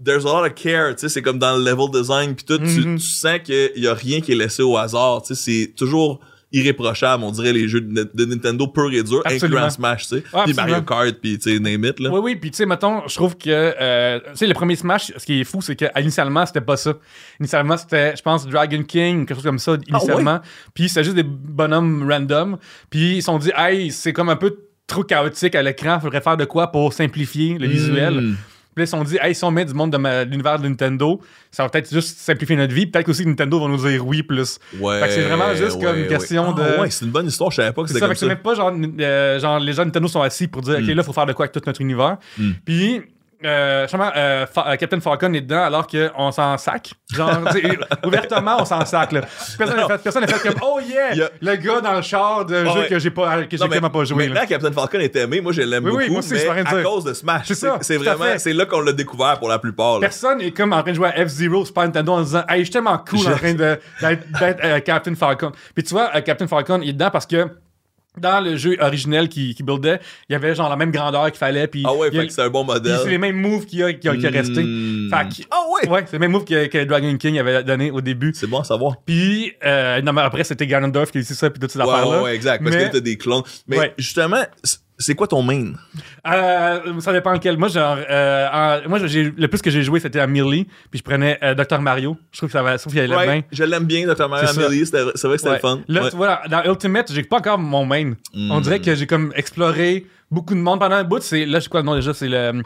[0.04, 2.58] there's a lot of care, tu sais, c'est comme dans le level design puis tout,
[2.58, 2.98] tu, Mhm.
[2.98, 6.20] tu sens qu'il y a rien qui est laissé au hasard, tu sais, c'est toujours
[6.52, 10.24] irréprochable, on dirait les jeux de, de Nintendo pur et dur, incluant Smash, tu sais,
[10.34, 10.54] Ouais, puis.
[10.54, 12.10] Mario Kart, puis tu sais, name it, là.
[12.10, 15.12] Oui, oui, puis tu sais, mettons, je trouve que, euh, tu sais, le premier Smash,
[15.16, 16.94] ce qui est fou, c'est qu'initialement, c'était pas ça.
[17.38, 20.40] Initialement, c'était, je pense, Dragon King, quelque chose comme ça, initialement.
[20.74, 22.58] Puis c'était juste des bonhommes random.
[22.90, 24.56] Puis ils se sont dit, hey, c'est comme un peu
[24.88, 28.34] trop chaotique à l'écran, faudrait faire de quoi pour simplifier le visuel.
[28.74, 30.30] Puis là, ils se sont dit, hey, si on met du monde de ma- de
[30.30, 32.86] l'univers de Nintendo, ça va peut-être juste simplifier notre vie.
[32.86, 34.58] Peut-être qu'aussi Nintendo va nous dire oui plus.
[34.78, 35.00] Ouais.
[35.00, 36.62] Fait que c'est vraiment juste comme une question ouais.
[36.64, 38.14] Ah de- ouais, c'est une bonne histoire, je savais pas que C'est c'était ça, comme
[38.14, 38.34] fait que c'est ça.
[38.34, 40.92] même pas genre, euh, genre les gens de Nintendo sont assis pour dire, OK, là,
[40.96, 42.16] il faut faire de quoi avec tout notre univers.
[42.38, 42.50] Mm.
[42.64, 43.00] Puis,
[43.44, 46.92] euh, justement, euh, Fa- euh, Captain Falcon est dedans alors qu'on s'en sac.
[47.14, 47.30] Genre,
[48.04, 49.12] ouvertement, on s'en sac.
[49.12, 49.22] Là.
[49.58, 52.70] Personne n'a fait, personne fait comme, oh yeah, le gars dans le char de jeu
[52.80, 52.88] ouais.
[52.88, 54.28] que j'ai pas, que j'ai quasiment pas joué.
[54.28, 54.34] là.
[54.34, 56.62] Maintenant, Captain Falcon est aimé, moi je l'aime Oui, oui, beaucoup, moi aussi, mais à
[56.64, 56.82] dire.
[56.82, 57.46] cause de Smash.
[57.46, 59.94] C'est ça, C'est vraiment, c'est là qu'on l'a découvert pour la plupart.
[59.94, 60.00] là.
[60.00, 62.64] Personne est comme en train de jouer à F-Zero Super Nintendo en disant Hey, je
[62.64, 65.52] suis tellement cool en train de- d'être euh, Captain Falcon.
[65.74, 67.46] Puis tu vois, euh, Captain Falcon il est dedans parce que
[68.18, 71.38] dans le jeu originel qui, qui buildait, il y avait genre la même grandeur qu'il
[71.38, 71.66] fallait.
[71.68, 72.98] Puis Ah ouais, fait que c'est un bon modèle.
[73.02, 74.62] c'est les mêmes moves qu'il y a, qui a, qui a resté.
[74.62, 75.08] Hmm.
[75.10, 75.88] Fait que- Ah ouais!
[75.88, 78.32] Ouais, c'est le même move que, que Dragon King avait donné au début.
[78.34, 78.96] C'est bon à savoir.
[79.06, 81.84] Puis, euh, non, mais après, c'était Ganondorf qui a dit ça, puis toutes ces Ouais,
[81.88, 82.18] affaires-là.
[82.18, 82.62] ouais, ouais, exact.
[82.64, 83.42] Parce Mais- que t'as des clones.
[83.68, 83.94] Mais Ouais.
[83.96, 84.42] justement,
[85.00, 85.72] c'est quoi ton main?
[86.26, 87.56] Euh, ça dépend lequel.
[87.56, 88.46] Moi, genre, euh,
[88.84, 91.54] en- moi, j'ai, le plus que j'ai joué, c'était à Melee, puis je prenais euh,
[91.54, 91.80] Dr.
[91.80, 92.16] Mario.
[92.30, 93.42] Je trouve que ça va, trouve qu'il allait Ouais, bien.
[93.50, 94.28] je l'aime bien, Dr.
[94.28, 94.66] Mario C'est ça.
[94.66, 94.86] Amelie.
[94.86, 95.56] C'était- C'est vrai que c'était Ouais.
[95.56, 95.80] le fun.
[95.88, 96.10] Là, Ouais.
[96.10, 98.12] tu vois, dans Ultimate, j'ai pas encore mon main.
[98.34, 98.50] Mm.
[98.52, 101.22] On dirait que j'ai comme exploré beaucoup de monde pendant un bout.
[101.22, 102.14] C'est, là, je sais quoi le nom déjà?
[102.14, 102.62] C'est le.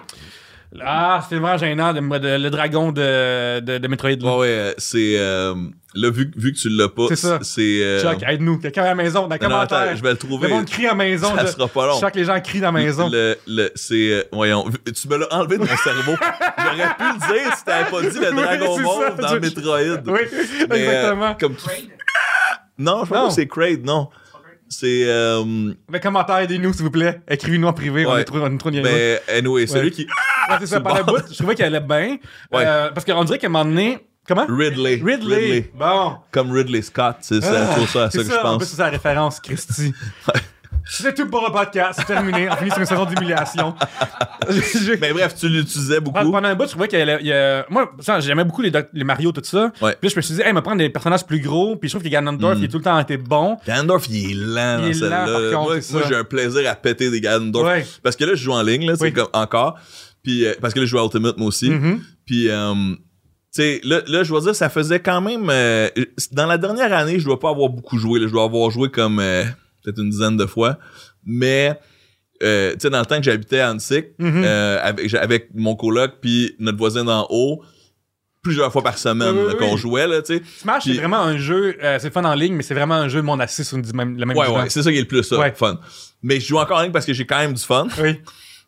[0.84, 4.10] Ah, c'est vraiment gênant, de, de- le dragon de, de, de Metroid.
[4.20, 4.32] là.
[4.32, 5.14] Ouais, ouais, euh, c'est.
[5.18, 5.54] euh,
[5.94, 7.38] là, vu, vu que tu l'as pas, C'est ça.
[7.42, 7.60] c'est.
[7.82, 8.58] euh, Chuck, aide-nous.
[8.58, 9.96] Quelqu'un à la maison, dans les non, non, attends, commentaires.
[9.96, 10.48] je vais le Le trouver.
[10.48, 11.28] monde crie à la maison.
[11.36, 11.94] Ça sera pas long.
[11.94, 13.08] Je sens que les gens crient dans la maison.
[13.08, 13.94] Le, le, c'est.
[14.12, 16.14] euh, voyons, tu me l'as enlevé de mon cerveau.
[16.58, 19.22] J'aurais pu le dire si t'avais pas dit le Oui, dragon mauve ça.
[19.22, 19.78] dans Je- Metroid.
[20.06, 20.20] Oui,
[20.68, 21.34] Mais, euh, exactement.
[21.38, 21.54] comme...
[22.78, 24.08] Non, je pense que c'est Kraid, non.
[24.68, 25.04] C'est.
[25.04, 27.20] Euh, Les commentaires, aidez-nous, s'il vous plaît.
[27.28, 28.06] Écrivez-nous en privé.
[28.06, 28.22] On Ouais.
[28.22, 30.02] est trop, on est trop mais anyway, celui qui.
[30.02, 32.16] Ouais, c'est ça, par le bout, je trouvais qu'elle allait bien.
[32.52, 32.64] Ouais.
[32.66, 33.98] Euh, parce qu'on dirait qu'à un moment donné.
[34.26, 34.46] Comment?
[34.48, 35.02] Ridley.
[35.04, 35.70] Ridley.
[35.74, 36.16] Bon.
[36.30, 38.64] Comme Ridley Scott, c'est ça, Ah, ça, à ça c'est que je pense.
[38.64, 39.92] c'est sa référence, Christy.
[40.86, 41.98] C'est tout pour le podcast.
[42.00, 42.48] C'est terminé.
[42.50, 43.74] On finit sur une seconde d'humiliation.
[45.00, 46.30] Mais bref, tu l'utilisais beaucoup.
[46.30, 48.70] Pendant un bout, je trouvais qu'il y a- il y a- Moi, j'aimais beaucoup les,
[49.04, 49.72] Mario, tout ça.
[49.80, 49.96] Ouais.
[50.00, 51.76] Puis là, je me suis dit, hey, me prendre des personnages plus gros.
[51.76, 52.58] Puis je trouve que Ganondorf, Mm.
[52.60, 53.56] il a tout le temps été bon.
[53.66, 55.26] Ganondorf, il est lent Il dans celle-là.
[55.52, 57.66] Moi, moi, j'ai un plaisir à péter des Ganondorf.
[57.66, 57.86] Ouais.
[58.02, 59.12] Parce que là, je joue en ligne, là, c'est Oui.
[59.12, 59.78] comme encore.
[60.22, 61.70] Puis, euh, parce que là, je joue à Ultimate, moi aussi.
[61.70, 62.00] Mhm.
[62.26, 62.74] Puis, euh,
[63.54, 65.48] tu sais, là, là, je dois dire, ça faisait quand même.
[65.50, 65.88] euh,
[66.32, 68.20] dans la dernière année, je dois pas avoir beaucoup joué.
[68.20, 68.26] là.
[68.26, 69.44] je dois avoir joué comme euh,
[69.84, 70.78] peut-être une dizaine de fois.
[71.24, 71.78] Mais,
[72.42, 74.42] euh, tu sais, dans le temps que j'habitais à Annecy, Mhm.
[74.44, 77.62] euh, avec, avec mon coloc, puis notre voisin d'en haut,
[78.42, 79.78] plusieurs fois par semaine Oui, qu'on oui.
[79.78, 80.42] jouait, là, tu sais.
[80.58, 81.76] Smash, c'est vraiment un jeu.
[81.82, 84.18] euh, c'est fun en ligne, mais c'est vraiment un jeu monde assis sur une, même,
[84.18, 85.52] le même Ouais, ouais, c'est ça qui est le plus ça, Ouais.
[85.56, 85.78] fun.
[86.22, 87.86] Mais je joue encore en ligne parce que j'ai quand même du fun.
[88.02, 88.20] Oui.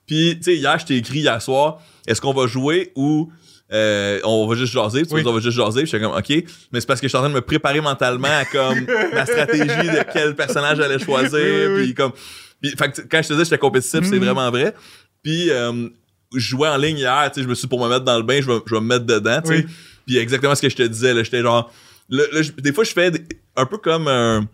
[0.07, 3.31] Puis, tu sais, hier, je t'ai écrit hier soir, est-ce qu'on va jouer ou
[3.73, 5.05] euh, on va juste jaser?
[5.07, 5.23] Tu Oui.
[5.23, 5.83] vois, on va juste jaser.
[5.83, 6.29] Puis j'étais comme, OK.
[6.73, 9.27] Mais c'est parce que je suis en train de me préparer mentalement à comme ma
[9.27, 11.71] stratégie de quel personnage j'allais choisir.
[11.73, 11.85] Oui.
[11.85, 12.13] Puis comme.
[12.61, 14.25] Puis, fait que, quand je te disais que j'étais compétitif, c'est Mhm.
[14.25, 14.75] vraiment vrai.
[15.23, 15.89] Puis, euh,
[16.35, 18.23] je jouais en ligne hier, tu sais, je me suis pour me mettre dans le
[18.23, 19.67] bain, je vais, je vais me mettre dedans, tu sais.
[20.07, 21.73] Puis exactement ce que je te disais, là, j'étais genre.
[22.09, 23.23] là, là, je- des fois, je fais des-
[23.57, 24.47] un peu comme un.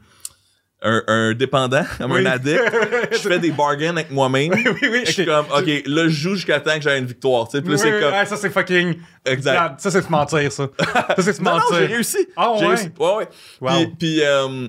[0.84, 2.26] Un, un dépendant, comme Oui.
[2.26, 2.60] un addict.
[3.12, 4.50] Je fais des bargains avec moi-même.
[4.52, 5.02] oui, oui, oui.
[5.06, 7.46] Je suis comme, OK, là, je joue jusqu'à temps que j'ai une victoire.
[7.48, 8.12] Tu sais, Oui, c'est comme.
[8.12, 8.96] ouais, ça, c'est fucking.
[9.24, 9.78] Exact.
[9.80, 10.66] Ça, c'est se mentir, ça.
[11.16, 11.76] Ça, c'est se Non, non, mentir.
[11.78, 12.18] j'ai réussi.
[12.36, 12.74] Ah, J'ai ouais?
[12.74, 12.90] réussi.
[12.98, 13.28] Ouais, ouais.
[13.60, 13.70] Wow.
[13.70, 14.66] Puis, puis euh,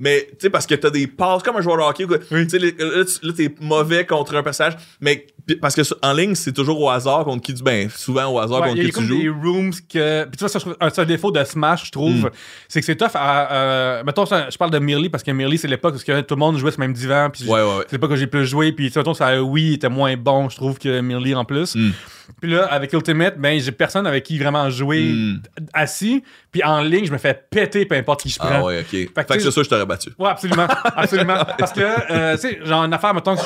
[0.00, 2.16] mais, tu sais, parce que t'as des passes comme un joueur de hockey, quoi.
[2.32, 2.46] Oui.
[2.48, 2.74] Tu sais,
[3.22, 4.76] là, t'es mauvais contre un personnage.
[5.00, 5.26] Mais,
[5.60, 7.62] parce que en ligne, c'est toujours au hasard contre qui tu.
[7.62, 9.20] Ben, souvent au hasard Ouais, contre il y qui a comme joues.
[9.22, 10.22] des rooms que.
[10.24, 12.30] Puis tu vois, ça, je trouve- un seul défaut de Smash, je trouve, Mm.
[12.68, 13.52] c'est que c'est tough à.
[13.52, 16.38] euh, mettons, je parle de Mirly parce que Mirly, c'est l'époque où que tout le
[16.38, 17.28] monde jouait sur le même divan.
[17.32, 18.72] Puis Ouais, ouais, c'est l'époque où j'ai plus joué.
[18.72, 21.74] Puis mettons, ça, oui, était moins bon, je trouve, que Mirly en plus.
[21.74, 21.90] Mm.
[22.40, 25.40] Puis là, avec Ultimate, ben, j'ai personne avec qui vraiment jouer Mm.
[25.72, 26.22] assis.
[26.52, 28.48] Puis en ligne, je me fais péter peu importe qui je prends.
[28.50, 28.90] Ah, ouais, ok.
[28.90, 30.10] Fait que c'est sûr, je t'aurais battu.
[30.18, 30.66] Ouais, absolument.
[30.96, 31.36] Absolument.
[31.58, 33.36] Parce que, euh, tu sais, genre, une affaire, mettons,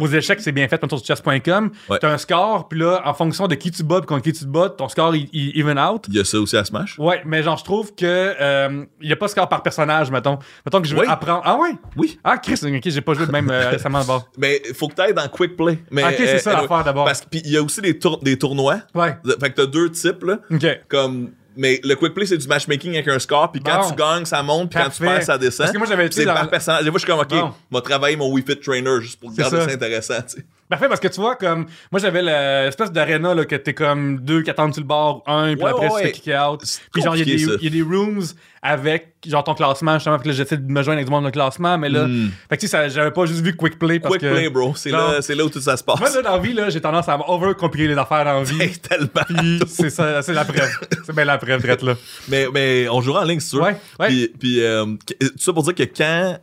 [0.00, 1.70] aux échecs, c'est bien fait, mettons, sur chess.com.
[1.88, 1.98] Ouais.
[2.00, 4.40] T'as un score, puis là, en fonction de qui tu bats, puis contre qui tu
[4.40, 6.04] te bats, ton score, il, il even out.
[6.08, 6.98] Il y a ça aussi à Smash?
[6.98, 10.10] Ouais, mais genre, je trouve que, euh, il y a pas de score par personnage,
[10.10, 10.38] mettons.
[10.64, 11.06] Mettons que je veux Oui.
[11.08, 11.42] apprendre.
[11.44, 11.70] Ah ouais?
[11.96, 12.18] Oui.
[12.24, 14.28] Ah, Chris, ok, j'ai pas joué de même euh, récemment d'abord.
[14.38, 15.78] Mais, faut que t'ailles dans Quick Play.
[15.90, 17.04] Mais, Ok, c'est euh, ça anyway, l'affaire d'abord.
[17.04, 18.80] Parce que, puis il y a aussi des, tour- des tournois.
[18.94, 19.16] Ouais.
[19.40, 20.38] Fait que t'as deux types, là.
[20.50, 20.66] Ok.
[20.88, 23.88] comme mais le quick play c'est du matchmaking avec un score puis quand Bon.
[23.88, 26.20] tu gagnes ça monte puis quand tu perds ça descend Parce que moi, j'avais c'est
[26.20, 27.54] été dans- par personnage des fois je suis comme ok Bon.
[27.72, 29.64] on va travailler mon Wii Fit Trainer juste pour C'est garder ça.
[29.68, 33.44] ça intéressant tu sais Parfait, parce que tu vois, comme, moi j'avais l'espèce d'arena, là,
[33.44, 36.30] que t'es comme deux qui attendent sur le bord, un, puis Ouais, après ouais, tu
[36.30, 36.38] ouais.
[36.38, 36.60] out.
[36.64, 38.22] C'est Puis genre, il y, y a des rooms
[38.62, 41.28] avec, genre, ton classement, justement, puis là, j'essaie de me joindre avec du monde dans
[41.28, 42.30] le classement, mais là, Hmm.
[42.48, 44.34] fait que tu sais, j'avais pas juste vu Quick Play parce Quick que.
[44.34, 44.74] play, bro.
[44.74, 46.00] C'est là, c'est là où tout ça se passe.
[46.00, 48.56] Moi, là, dans la vie, là, j'ai tendance à over-compliquer les affaires dans la vie.
[48.60, 49.66] Hey, tellement.
[49.68, 50.68] C'est ça, c'est la preuve.
[51.04, 51.94] C'est bien la preuve, drette là.
[52.28, 53.62] Mais, mais on jouera en ligne, c'est sûr.
[53.62, 54.06] Ouais, ouais.
[54.08, 56.38] Puis, puis euh, que- tout ça pour dire que quand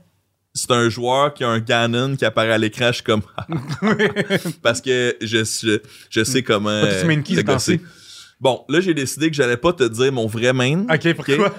[0.54, 3.24] c'est un joueur qui a un Ganon qui apparaît à l'écran, je suis comme...
[4.62, 6.82] Parce que je, je, je sais comment...
[7.76, 7.84] Tu
[8.44, 10.84] Bon, là, j'ai décidé que j'allais pas te dire mon vrai main.
[10.94, 11.50] Ok, pourquoi?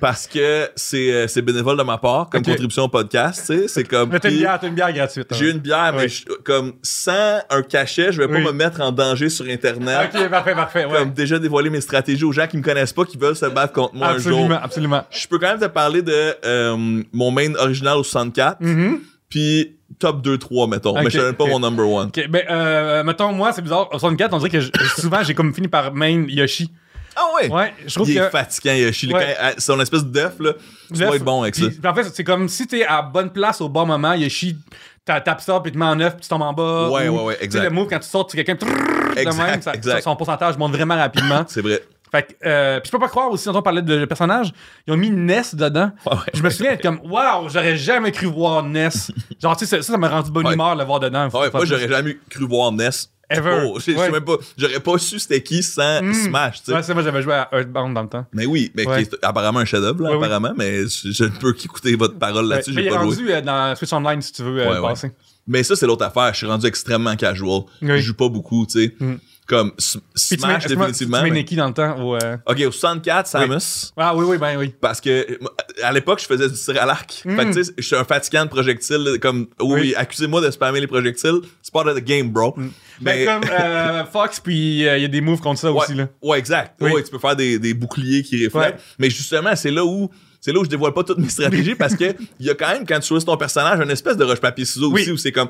[0.00, 3.68] Parce que c'est euh, c'est bénévole de ma part, comme contribution au podcast, tu sais.
[3.68, 4.10] C'est comme...
[4.10, 5.28] Mais t'as une bière, t'as une bière gratuite.
[5.30, 5.36] hein.
[5.38, 8.44] J'ai une bière, mais je- comme sans un cachet, je vais pas Oui.
[8.44, 10.10] me mettre en danger sur Internet.
[10.12, 10.84] Ok, parfait, parfait.
[10.84, 10.98] Ouais.
[10.98, 13.72] Comme déjà dévoiler mes stratégies aux gens qui me connaissent pas, qui veulent se battre
[13.72, 14.32] contre moi un jour.
[14.32, 15.04] Absolument, absolument.
[15.12, 18.98] Je peux quand même te parler de euh, mon main original au 64, Mhm.
[19.28, 20.94] puis top 2-3, mettons.
[21.02, 22.08] Mais je donne pas mon number one.
[22.08, 23.88] Ok, ben, euh, mettons, moi, c'est bizarre.
[23.92, 26.70] Au 64, on dirait que je- souvent, j'ai comme fini par main Yoshi.
[27.14, 27.50] Ah ouais?
[27.50, 28.20] Ouais, je trouve Il que.
[28.20, 29.12] est fatigant, Yoshi.
[29.12, 29.36] Ouais.
[29.58, 30.52] Son espèce d'œuf, là,
[30.92, 31.66] tu vas être bon avec ça.
[31.84, 34.56] en fait, c'est comme si t'es à bonne place au bon moment, Yoshi
[35.04, 36.88] t'a- t'absorbe puis te met en neuf puis tu tombes en bas.
[36.90, 37.62] Ouais, ou, ouais, ouais, tu sais, exact.
[37.64, 38.54] le move quand tu sautes, tu quelqu'un.
[38.54, 40.02] de Exact, même, ça- exact.
[40.02, 41.44] Son pourcentage monte vraiment rapidement.
[41.48, 41.82] C'est vrai.
[42.14, 44.52] Fait que, euh, puis je peux pas croire aussi, quand on parlait de personnage,
[44.86, 45.90] ils ont mis Ness dedans.
[46.04, 46.18] Ouais, ouais.
[46.34, 49.10] Je me souviens être comme, waouh, j'aurais jamais cru voir Ness.
[49.42, 50.52] Genre, tu sais, ça, ça m'a rendu bonne Ouais.
[50.52, 51.28] humeur de le voir dedans.
[51.32, 53.10] Ah ouais, moi, j'aurais jamais cru voir Ness.
[53.30, 53.62] Ever.
[53.64, 53.78] Oh,
[54.20, 54.36] pas.
[54.58, 56.12] J'aurais pas su c'était qui sans Mm.
[56.12, 56.74] Smash, tu sais.
[56.74, 58.26] Ouais, c'est moi, j'avais joué à Earthbound dans le temps.
[58.34, 62.18] Mais oui, mais qui est apparemment un chef-d'œuvre, apparemment, mais je, ne peux qu'écouter votre
[62.18, 65.12] parole là-dessus, j'ai pas rendu euh, dans Switch Online si tu veux euh, passer.
[65.46, 66.32] Mais ça, c'est l'autre affaire.
[66.32, 67.62] Je suis rendu extrêmement casual.
[67.80, 67.88] Oui.
[67.88, 68.94] Je joue pas beaucoup, tu sais.
[69.00, 69.14] Mm.
[69.48, 70.02] Comme tu mets,
[70.38, 71.22] Smash, que tu définitivement.
[71.22, 73.92] mets Neki dans le temps euh, Ok, au 64, Samus.
[73.96, 74.72] Ah oui, oui, ben oui.
[74.80, 75.52] Parce que moi,
[75.82, 77.22] à l'époque, je faisais du tir à l'arc.
[77.24, 77.36] Mm.
[77.36, 79.18] Fait que tu sais, je suis un fatigant de projectiles.
[79.20, 79.94] Comme, oui, Oui.
[79.96, 81.40] accusez-moi de spammer les projectiles.
[81.60, 82.54] C'est part of the game, bro.
[83.00, 85.94] Ben comme euh, Fox, puis euh, il y a des moves contre ça ouais, aussi.
[85.94, 86.08] Là.
[86.22, 86.76] ouais, exact.
[86.80, 86.92] Oui.
[86.92, 88.74] Ouais, tu peux faire des, des boucliers qui reflètent.
[88.76, 88.80] Ouais.
[88.98, 90.08] Mais justement, c'est là où.
[90.40, 92.68] C'est là où je dévoile pas toutes mes stratégies parce que il y a quand
[92.72, 95.02] même, quand tu choisis ton personnage, une espèce de roche-papier-ciseaux Oui.
[95.02, 95.48] aussi où c'est comme.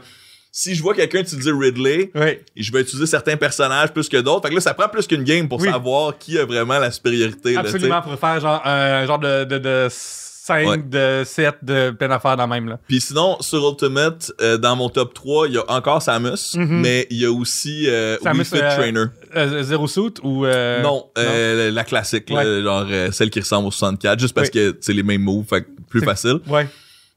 [0.55, 2.39] Si je vois quelqu'un utiliser Ridley, Oui.
[2.57, 4.43] et je vais utiliser certains personnages plus que d'autres.
[4.43, 5.71] Fait que là, ça prend plus qu'une game pour Oui.
[5.71, 7.55] savoir qui a vraiment la supériorité.
[7.55, 10.77] là, Absolument, pour faire genre un genre de, de, de 5, Ouais.
[10.77, 12.69] de 7, de plein d'affaires dans le même.
[12.69, 12.79] Là.
[12.87, 16.81] Puis sinon, sur Ultimate, euh, dans mon top 3, il y a encore Samus, Mhm.
[16.83, 19.05] mais il y a aussi euh, Samus, Wii Fit euh, Trainer.
[19.35, 20.45] Euh, Zero Suit ou.
[20.45, 24.49] euh, non, euh, la classique, là, genre euh, celle qui ressemble au 64, juste parce
[24.49, 24.53] Oui.
[24.53, 26.41] que c'est les mêmes moves, fait plus facile.
[26.47, 26.67] Ouais.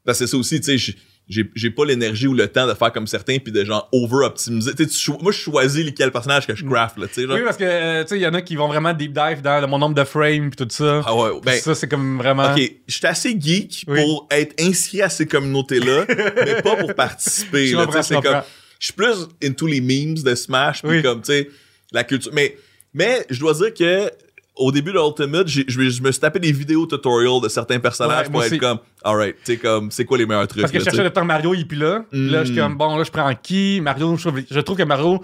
[0.05, 0.95] Parce que c'est ça aussi, tu sais,
[1.27, 4.73] j'ai- pas l'énergie ou le temps de faire comme certains puis de genre over-optimiser.
[4.75, 7.25] Tu sais, tu cho- moi, je choisis lequel personnage que je craft, là, tu sais.
[7.25, 9.41] Oui, parce que, euh, tu sais, il y en a qui vont vraiment deep dive
[9.41, 11.01] dans le- mon nombre de frames puis tout ça.
[11.05, 12.53] Ah ouais, ben, ça, c'est comme vraiment.
[12.53, 14.01] Ok, je suis assez geek Oui.
[14.01, 16.05] pour être inscrit à ces communautés-là,
[16.45, 17.67] mais pas pour participer.
[17.67, 18.41] Je là, sais, c'est comme,
[18.79, 21.01] je suis plus into les memes de Smash, puis Oui.
[21.01, 21.49] comme tu sais
[21.91, 22.31] la culture.
[22.33, 22.55] Mais
[22.93, 24.09] mais je dois dire que
[24.57, 27.79] au début de Ultimate, je me je me suis tapé des vidéos tutorials de certains
[27.79, 28.57] personnages Ouais, pour être aussi.
[28.59, 31.03] comme, alright, tu sais comme, c'est quoi les meilleurs trucs Parce que là, je cherchais
[31.03, 32.05] le temps Mario, il est plus là.
[32.09, 32.63] Puis Là, je suis Mm.
[32.63, 33.79] comme, bon, là, je prends qui?
[33.81, 35.21] Mario, je trouve, je trouve que Mario,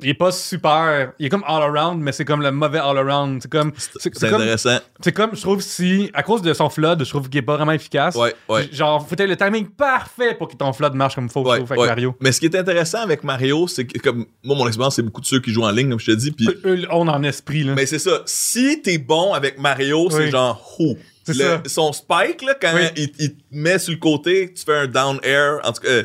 [0.00, 1.12] il est pas super.
[1.18, 3.40] Il est comme all around, mais c'est comme le mauvais all around.
[3.42, 3.72] C'est comme.
[3.76, 4.78] C'est intéressant.
[5.00, 7.56] c'est comme, je trouve, si, à cause de son flood, je trouve qu'il est pas
[7.56, 8.14] vraiment efficace.
[8.16, 8.68] Ouais, ouais.
[8.72, 11.58] Genre, faut le timing parfait pour que ton flood marche comme il faut, je Ouais,
[11.58, 11.86] trouve, avec.
[11.86, 12.16] Mario.
[12.20, 15.20] Mais ce qui est intéressant avec Mario, c'est que comme moi mon expérience c'est beaucoup
[15.20, 16.48] de ceux qui jouent en ligne comme je te dis puis
[16.90, 17.74] on en esprit, là.
[17.74, 18.22] Mais c'est ça.
[18.26, 20.96] Si t'es bon avec Mario, c'est genre oh.
[21.26, 21.62] C'est Le- ça.
[21.66, 25.18] Son spike, là, quand il, il te met sur le côté, tu fais un down
[25.22, 25.58] air.
[25.64, 26.04] En tout cas, euh,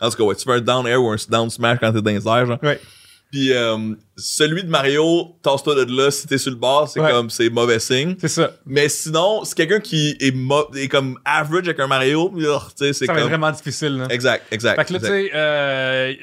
[0.00, 2.02] en tout cas ouais, tu fais un down air ou un down smash quand t'es
[2.02, 2.58] dans les airs, genre.
[2.62, 2.78] Ouais.
[3.30, 7.10] Puis euh, celui de Mario, tasse-toi de là, si t'es sur le bord, c'est Ouais.
[7.10, 8.16] comme, c'est mauvais signe.
[8.18, 8.52] C'est ça.
[8.64, 13.12] Mais sinon, c'est quelqu'un qui est, comme average avec un Mario, oh, c'est Ça va
[13.12, 13.28] être comme...
[13.28, 14.06] vraiment difficile, là.
[14.08, 14.76] Exact, exact.
[14.76, 16.14] Fait que là, tu sais, euh,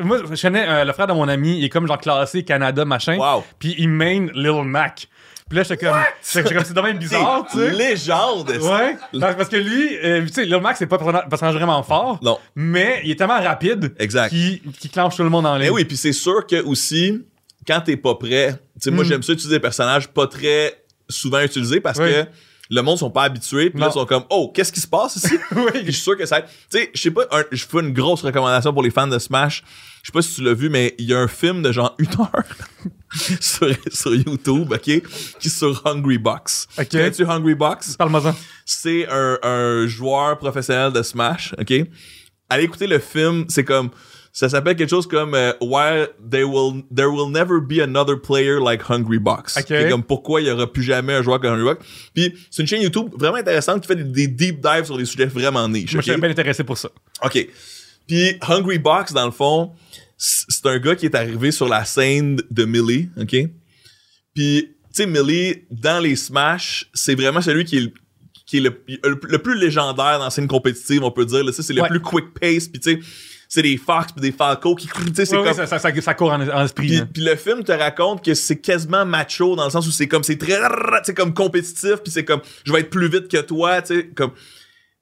[0.00, 2.84] moi, je connais euh, le frère de mon ami, il est comme genre classé Canada,
[2.84, 3.16] machin.
[3.16, 3.42] Wow.
[3.58, 5.08] Puis il main Lil Mac.
[5.50, 5.96] Puis là, j'étais comme,
[6.32, 7.70] j'étais comme, c'est dommage bizarre, tu sais.
[7.72, 8.48] Légende!
[8.50, 11.82] Ouais, parce parce que lui, euh, tu sais, Lil Mac, c'est pas un personnage- vraiment
[11.82, 14.30] fort, Non, mais il est tellement rapide exact.
[14.30, 14.60] qu'il
[14.92, 15.64] clenche tout le monde en ligne.
[15.64, 17.20] Mais oui, puis c'est sûr que aussi,
[17.66, 19.08] quand t'es pas prêt, tu sais, moi Mm.
[19.08, 22.06] j'aime ça utiliser des personnages pas très souvent utilisés parce Oui.
[22.10, 22.26] que
[22.70, 25.16] le monde sont pas habitués, puis là ils sont comme oh qu'est-ce qui se passe
[25.16, 25.36] ici?
[25.50, 25.92] Puis je oui.
[25.92, 28.72] suis sûr que ça, tu sais, je sais pas, un- je fais une grosse recommandation
[28.72, 29.64] pour les fans de Smash.
[30.02, 31.94] Je sais pas si tu l'as vu, mais il y a un film de genre
[31.98, 32.44] une heure
[33.40, 34.92] sur, sur YouTube, ok, qui
[35.44, 36.68] est sur Hungry Box.
[36.78, 36.88] Ok.
[36.90, 37.96] Connais-tu Hungry Box?
[37.96, 38.34] Parle-moi-en.
[38.64, 41.72] c'est un, un joueur professionnel de Smash, ok?
[42.48, 43.90] Allez écouter le film, c'est comme
[44.32, 48.60] ça s'appelle quelque chose comme euh, Why there will there will never be another player
[48.60, 49.56] like Hungry Box.
[49.56, 49.64] Ok.
[49.68, 51.84] C'est comme pourquoi il y aura plus jamais un joueur comme Hungry Box.
[52.14, 55.04] Puis c'est une chaîne YouTube vraiment intéressante qui fait des, des deep dives sur des
[55.04, 55.92] sujets vraiment niches.
[55.94, 56.90] Moi, je suis bien intéressé pour ça.
[57.24, 57.48] OK.
[58.06, 59.72] Puis Hungry Box, dans le fond,
[60.16, 63.34] c'est un gars qui est arrivé sur la scène de Millie, OK?
[64.34, 67.92] Puis, tu sais, Millie, dans les Smash, c'est vraiment celui qui est le
[68.46, 71.44] qui est le, le, le plus légendaire dans la scène compétitive, on peut dire.
[71.44, 71.52] là.
[71.52, 71.88] C'est le Ouais.
[71.88, 72.66] plus quick pace.
[72.66, 73.00] Puis, tu sais,
[73.52, 74.86] c'est des Fox puis des Falco qui...
[74.86, 75.52] Tu sais, c'est comme...
[75.52, 76.86] ça, ça, ça- ça court en, en esprit.
[76.86, 77.06] Puis, là.
[77.12, 80.22] puis le film te raconte que c'est quasiment macho dans le sens où c'est comme
[80.22, 80.56] c'est très
[81.02, 84.06] c'est comme compétitif puis c'est comme je vais être plus vite que toi, tu sais
[84.14, 84.30] comme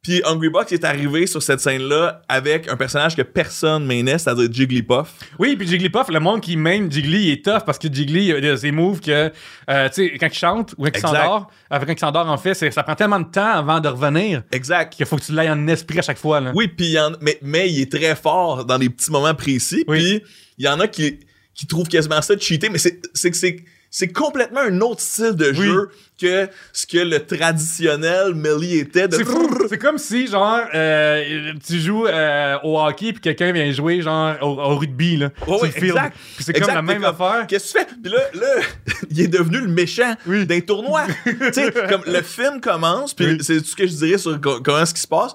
[0.02, 4.16] puis Hungry Box est arrivé sur cette scène là avec un personnage que personne mainait,
[4.18, 5.12] c'est-à-dire Jigglypuff.
[5.38, 8.46] Oui, puis Jigglypuff, le monde qui main Jiggly il est tough parce que Jiggly, il
[8.46, 9.32] a ses moves que,
[9.70, 12.38] euh, tu sais, quand il chante ou quand il s'endort, euh, quand il s'endort, en
[12.38, 14.92] fait, ça prend tellement de temps avant de revenir Exact.
[14.94, 16.40] qu'il faut que tu l'ailles en esprit à chaque fois.
[16.40, 16.52] Là.
[16.54, 19.34] Oui, puis il y en mais mais il est très fort dans des petits moments
[19.34, 19.98] précis Oui.
[20.20, 20.22] puis
[20.58, 21.18] il y en a qui
[21.54, 23.56] qui trouvent quasiment ça de cheater mais c'est que c'est
[23.90, 25.66] c'est complètement un autre style de Oui.
[25.66, 29.48] jeu que ce que le traditionnel Melee était de C'est fou.
[29.68, 34.34] C'est comme si, genre, euh, tu joues euh, au hockey puis quelqu'un vient jouer, genre,
[34.42, 35.30] au, au rugby, là.
[35.46, 35.76] Field.
[35.76, 36.16] exact.
[36.36, 37.46] Puis c'est comme la même comme, affaire.
[37.46, 37.90] Qu'est-ce que tu fais?
[38.02, 38.62] Puis là, là,
[39.10, 40.44] il est devenu le méchant Oui.
[40.46, 41.02] d'un tournoi.
[41.24, 43.38] tu sais, comme le film commence, puis Oui.
[43.40, 45.32] c'est ce que je dirais sur co- comment ce qui se passe,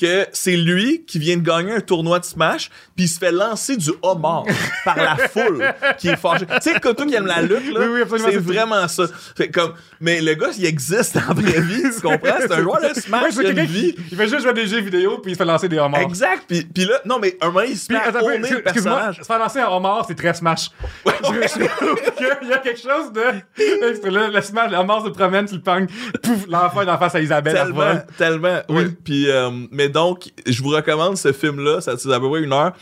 [0.00, 3.30] que c'est lui qui vient de gagner un tournoi de Smash, puis il se fait
[3.30, 4.44] lancer du homard
[4.84, 5.64] par la foule
[5.98, 6.46] qui est fâchée.
[6.46, 9.04] Tu sais, toi qui aime la lutte, là, Oui, oui, c'est vraiment ça.
[9.36, 12.34] Fait comme, mais le gars, il existe en vraie vie, tu comprends?
[12.40, 13.94] C'est un joueur de Ouais, Smash quelqu'un une vie.
[14.10, 16.00] il fait juste jouer à des jeux vidéo puis il se fait lancer des homards.
[16.02, 16.42] Exact.
[16.48, 18.62] Puis, puis là, non, mais un moment, il se Puis, met à attends, tourner le
[18.62, 19.18] personnage.
[19.18, 20.70] se faire lancer un homard, c'est très smash.
[21.06, 23.22] Je trouve qu'il y a quelque chose de.
[24.14, 25.86] Le, le smash, le homard se promène, tu le pognes,
[26.22, 27.56] pouf, l'enfant d'en face à Isabelle.
[27.56, 28.60] elle Tellement, tellement.
[28.68, 28.84] Oui.
[28.84, 28.96] Oui.
[29.04, 31.80] Puis, euh, mais donc, je vous recommande ce film-là.
[31.80, 32.72] Ça c'est à peu près une heure.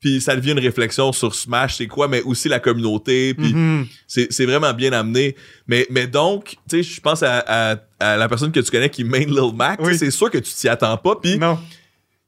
[0.00, 3.32] Puis ça devient une réflexion sur Smash, c'est quoi, mais aussi la communauté.
[3.32, 3.86] Puis Mhm.
[4.06, 5.34] c'est, c'est vraiment bien amené.
[5.66, 8.90] Mais, mais donc, tu sais, je pense à, à, à la personne que tu connais
[8.90, 9.80] qui main Lil Mac.
[9.82, 9.96] Oui.
[9.96, 11.16] C'est sûr que tu t'y attends pas.
[11.16, 11.58] Puis Non.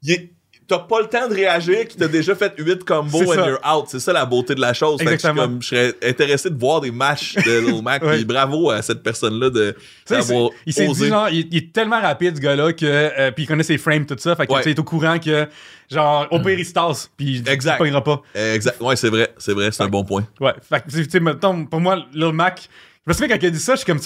[0.01, 0.31] il est-
[0.67, 3.47] t'as pas le temps de réagir, qui t'a déjà fait 8 combos and ça.
[3.47, 3.85] you're out.
[3.87, 4.99] C'est ça la beauté de la chose.
[5.01, 8.03] Fait que je, comme, je serais intéressé de voir des matchs de Lil Mac.
[8.03, 8.15] Ouais.
[8.17, 9.75] Puis bravo à cette personne-là de,
[10.09, 12.85] d'avoir il s'est dit, genre, il, il est tellement rapide, ce gars-là, que.
[12.85, 14.35] euh, puis il connaît ses frames, tout ça.
[14.35, 14.61] Fait que, Ouais.
[14.63, 15.47] tu est au courant que,
[15.89, 17.09] genre, au pire, il se tasse.
[17.15, 17.81] Puis Exact.
[17.85, 18.21] il pas.
[18.35, 18.81] Exact.
[18.81, 19.29] Ouais, c'est vrai.
[19.37, 19.71] C'est vrai.
[19.71, 20.27] C'est un bon point.
[20.39, 20.53] Ouais.
[20.69, 21.19] Fait que, tu sais,
[21.69, 22.67] pour moi, Lil Mac,
[23.05, 23.99] je me souviens quand il a dit ça, je suis comme.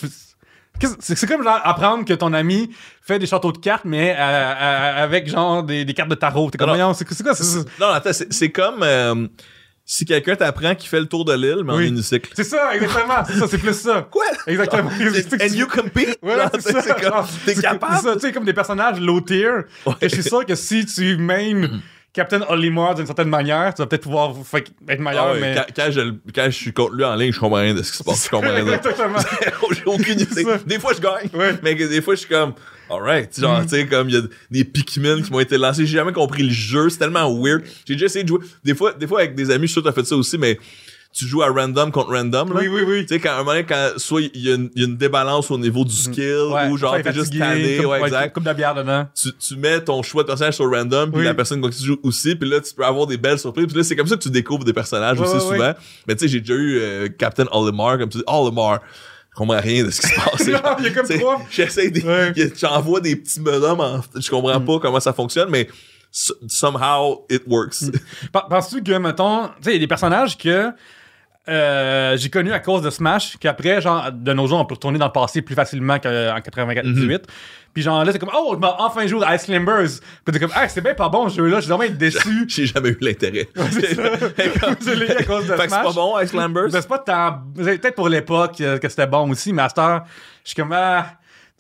[1.00, 2.70] C'est comme genre apprendre que ton ami
[3.02, 6.50] fait des châteaux de cartes, mais euh, euh, avec genre des, des cartes de tarot.
[6.52, 7.36] T'es comme, c'est quoi?
[7.36, 9.28] c'est- c'est- Non, attends, c'est, comme euh,
[9.86, 12.32] si quelqu'un t'apprend qu'il fait le tour de l'île, mais en unicycle.
[12.36, 13.24] C'est ça, exactement.
[13.28, 14.08] C'est ça, c'est plus ça.
[14.12, 14.24] Quoi?
[14.48, 14.89] Exactement.
[14.89, 16.17] And you compete?
[16.22, 16.82] Ouais, Genre, c'est ça.
[16.82, 17.96] c'est comme, genre, t'es capable?
[17.98, 19.50] c'est ça, tu sais, comme des personnages low tier.
[19.86, 19.94] Ouais.
[20.02, 21.82] Et je suis sûr que si tu mêmes
[22.13, 25.56] Captain Olimar d'une certaine manière, tu vas peut-être pouvoir fait- être meilleur, Ah ouais, mais.
[25.56, 26.02] quand, quand je,
[26.36, 28.26] quand je suis contre lui en ligne, je comprends rien de ce qui se passe.
[28.26, 29.19] Je comprends rien de Exactement.
[29.71, 30.45] J'ai aucune idée.
[30.65, 31.30] Des fois, je gagne.
[31.34, 31.56] Ouais.
[31.63, 32.54] Mais des fois, je suis comme,
[32.89, 33.39] alright.
[33.39, 35.86] Genre, tu sais, comme, il y a des Pikmin qui m'ont été lancés.
[35.86, 36.89] J'ai jamais compris le jeu.
[36.89, 37.63] C'est tellement weird.
[37.88, 38.39] J'ai déjà essayé de jouer.
[38.63, 40.38] Des fois, des fois, avec des amis, je suis sûr que t'as fait ça aussi,
[40.38, 40.60] mais
[41.13, 42.60] tu joues à random contre random, là.
[42.62, 43.02] Oui, oui, oui.
[43.06, 44.88] Tu sais, quand un moment, donné, quand soit il y, a une- il y a
[44.88, 48.34] une débalance au niveau du skill, Ouais, ou genre, t'es juste tanné, comme- ouais, exact.
[48.34, 49.06] Coupe de bière dedans.
[49.13, 51.26] tu, tu mets ton choix de personnage sur random, puis Oui.
[51.26, 53.67] la personne qui joue aussi, puis là, tu peux avoir des belles surprises.
[53.67, 55.74] Puis là, c'est comme ça que tu découvres des personnages Ouais, aussi souvent.
[56.08, 58.80] Mais tu sais, j'ai déjà eu euh, Captain Olimar, comme tu dis, Olimar.
[59.34, 60.47] Je comprends rien de ce qui se passe.
[60.47, 61.41] Non, il y a comme Tu sais, trois.
[61.50, 62.02] J'essaie des.
[62.04, 62.32] Ouais.
[62.32, 62.52] Mm.
[62.60, 64.02] J'envoie des petits bonhommes en.
[64.15, 65.69] Je comprends pas comment ça fonctionne, mais
[66.47, 67.82] somehow it works.
[67.82, 67.91] Mm.
[68.34, 70.71] Pen- Penses-tu que, mettons, tu sais, il y a des personnages que
[71.49, 74.99] euh, j'ai connus à cause de Smash, qu'après, genre, de nos jours, on peut retourner
[74.99, 76.86] dans le passé plus facilement qu'en 98.
[76.86, 77.19] Mm-hmm.
[77.73, 79.88] Puis genre là, c'est comme, oh, je enfin jouer à Ice Climbers.
[80.23, 82.45] Puis t'es comme, ah, c'est bien pas bon ce jeu-là, j'ai vraiment été déçu.
[82.47, 83.47] J'ai jamais eu l'intérêt.
[83.56, 83.80] Je
[84.93, 86.69] l'ai eu à cause de Fait c'est pas bon, Ice Lambers?
[86.69, 87.41] Ben, c'est pas tant.
[87.56, 90.04] Peut-être pour l'époque euh, que c'était bon aussi, mais à cette heure,
[90.43, 91.06] je suis comme, ah.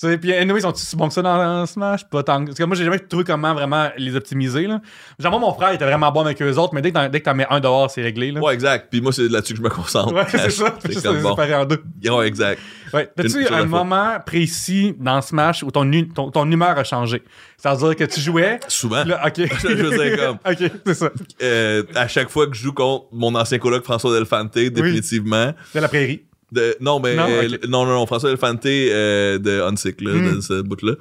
[0.01, 2.05] Tu sais, puis anyway, ils sont si bons que ça dans, dans Smash?
[2.09, 2.43] Pas tant.
[2.43, 4.81] Parce que moi, j'ai jamais trouvé comment vraiment les optimiser, là.
[5.19, 7.07] Genre, moi, mon frère, il était vraiment bon avec eux autres, mais dès que t'en,
[7.07, 8.39] dès que t'en mets un dehors, c'est réglé, là.
[8.41, 8.87] Ouais, exact.
[8.89, 10.11] Puis moi, c'est là-dessus que je me concentre.
[10.11, 10.75] Ouais, c'est ça.
[10.89, 11.35] C'est comme bon.
[11.37, 11.83] en deux.
[12.11, 12.59] Ouais, exact.
[12.93, 13.11] Ouais.
[13.15, 17.21] T'as-tu un moment précis dans Smash où ton, ton, ton humeur a changé?
[17.57, 18.59] C'est-à-dire que tu jouais.
[18.67, 19.03] Souvent.
[19.03, 19.37] Là, ok.
[19.61, 21.11] Je dire, comme- ok, c'est ça.
[21.43, 25.53] Euh, à chaque fois que je joue contre mon ancien coloc François Delfante, définitivement.
[25.75, 26.23] De la prairie.
[26.51, 30.35] De, non, mais Non, euh, non, non, non, François Delfante euh, de Unsick, là, Mm.
[30.35, 30.93] de ce bout-là.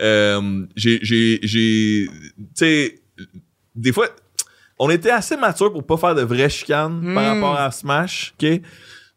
[0.00, 2.98] Euh, j'ai, j'ai, j'ai, tu sais,
[3.74, 4.08] des fois,
[4.78, 7.40] on était assez mature pour pas faire de vraies chicanes par Mm.
[7.42, 8.60] rapport à Smash, ok?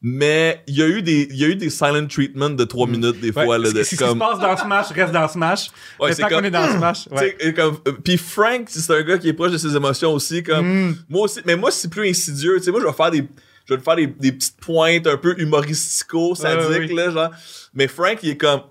[0.01, 2.85] Mais il y a eu des, il y a eu des silent treatments de 3
[2.85, 3.31] minutes des.
[3.31, 5.27] Ouais, fois, là, ce de, qui- ce qui comme, se passe dans Smash reste dans
[5.27, 5.69] Smash.
[5.99, 7.07] Ouais, c'est comme- qu'on est dans Smash.
[7.11, 7.53] Ouais.
[7.55, 10.89] Comme, euh, puis Frank, c'est un gars qui est proche de ses émotions aussi, comme,
[10.89, 10.95] Mm.
[11.09, 13.23] moi aussi, mais moi, c'est plus insidieux, tu sais, moi, je vais faire des,
[13.67, 16.95] je vais te faire des, des petites pointes un peu humoristico, sadiques, Ouais, oui.
[16.95, 17.31] là, genre,
[17.73, 18.61] mais Frank, il est comme,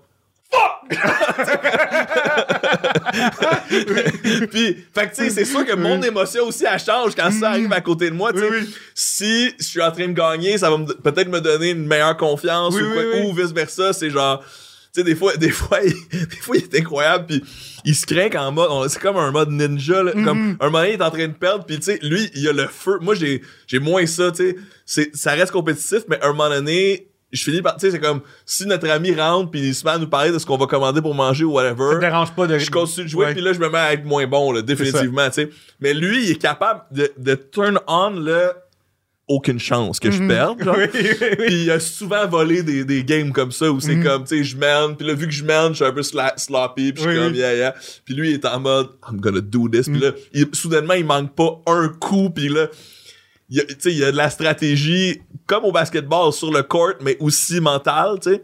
[4.49, 7.49] puis, fait que, tu sais, c'est sûr que mon émotion aussi, elle change quand ça
[7.51, 8.49] arrive à côté de moi, tu sais.
[8.49, 8.75] Oui, oui.
[8.93, 12.75] Si je suis en train de gagner, ça va peut-être me donner une meilleure confiance
[12.75, 14.43] ou vice-versa, c'est genre...
[14.97, 15.93] Sais, des fois, des fois, il,
[16.27, 17.43] des fois, il est incroyable, puis
[17.85, 18.89] il se craint en mode...
[18.89, 20.25] C'est comme un mode ninja, là, Mhm.
[20.25, 22.53] comme un moment, il est en train de perdre, puis tu sais, lui, il a
[22.53, 22.97] le feu.
[23.01, 24.55] Moi, j'ai j'ai moins ça, tu
[24.85, 25.09] sais.
[25.13, 27.75] Ça reste compétitif, mais à un moment donné, je finis par...
[27.75, 30.31] Tu sais, c'est comme si notre ami rentre, puis il se met à nous parler
[30.31, 32.57] de ce qu'on va commander pour manger ou whatever Ça te dérange pas de.
[32.57, 35.27] je continue de jouer puis là je me mets à être moins bon là, définitivement
[35.27, 35.49] tu sais
[35.81, 38.53] mais lui il est capable de, de turn on là
[39.27, 40.77] aucune chance que je perde genre.
[40.77, 40.87] Mhm.
[40.93, 41.45] Oui, oui, oui.
[41.47, 44.03] puis il a souvent volé des, des games comme ça où c'est Mhm.
[44.03, 46.01] comme tu sais je mène puis là vu que je mène je suis un peu
[46.03, 49.41] sloppy puis je suis comme yeah yeah puis lui il est en mode I'm gonna
[49.41, 49.93] do this Mhm.
[49.93, 52.67] puis là il- soudainement il manque pas un coup puis là
[53.49, 56.51] il y a, tu sais, il y a de la stratégie comme au basketball sur
[56.51, 58.43] le court mais aussi mentale tu sais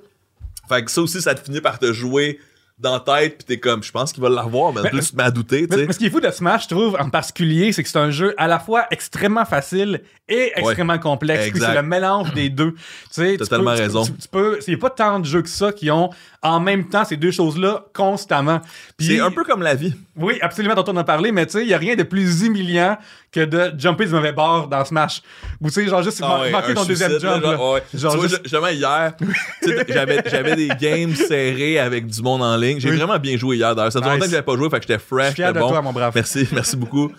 [0.67, 2.39] fait que ça aussi ça te finit par te jouer
[2.79, 5.31] dans la tête puis t'es comme je pense qu'il va l'avoir mais Mais- là tu
[5.33, 7.89] douter tu Mais, ce qui est fou de Smash, je trouve, en particulier, c'est que
[7.89, 11.51] c'est un jeu à la fois extrêmement facile et extrêmement complexe.
[11.53, 12.75] C'est le mélange des deux.
[13.13, 14.03] T'as tu tellement raison.
[14.05, 16.09] Tu, tu peux, il n'y a pas tant de jeux que ça qui ont
[16.41, 18.61] en même temps ces deux choses-là constamment.
[18.99, 21.61] C'est un peu comme la vie Oui, absolument, dont on a parlé, mais tu sais,
[21.63, 22.97] il n'y a rien de plus humiliant
[23.31, 25.21] que de jumper du mauvais bord dans Smash.
[25.61, 27.43] Ou tu sais, genre juste Ah ouais, manquer ton deuxième jump.
[27.43, 27.83] là, genre, ouais.
[27.93, 29.13] Genre Tu vois, juste- hier,
[29.89, 32.79] j'avais j'avais des games serrés avec du monde en ligne.
[32.79, 32.97] J'ai Oui.
[32.97, 33.91] vraiment bien joué hier d'ailleurs.
[33.91, 34.13] Ça fait Nice.
[34.13, 35.69] longtemps que j'avais pas joué, fait que j'étais fresh, fier j'étais de bon.
[35.69, 36.11] toi, mon brave.
[36.15, 37.11] Merci, merci beaucoup.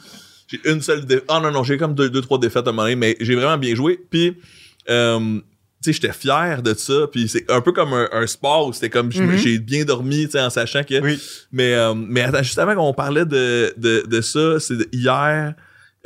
[0.48, 1.24] J'ai une seule défaite.
[1.28, 3.34] Ah non, non, j'ai comme deux, deux, trois défaites à un moment donné, mais j'ai
[3.34, 3.98] vraiment bien joué.
[4.10, 4.36] Puis,
[4.90, 5.18] euh,
[5.82, 7.06] tu sais, j'étais fier de ça.
[7.10, 9.36] Puis c'est un peu comme un, un sport où c'était comme me- Mhm.
[9.38, 11.00] j'ai bien dormi, tu sais, en sachant que.
[11.00, 11.20] Oui.
[11.52, 15.54] Mais, euh, mais attends, justement, quand on parlait de, de, de ça, c'est de- hier,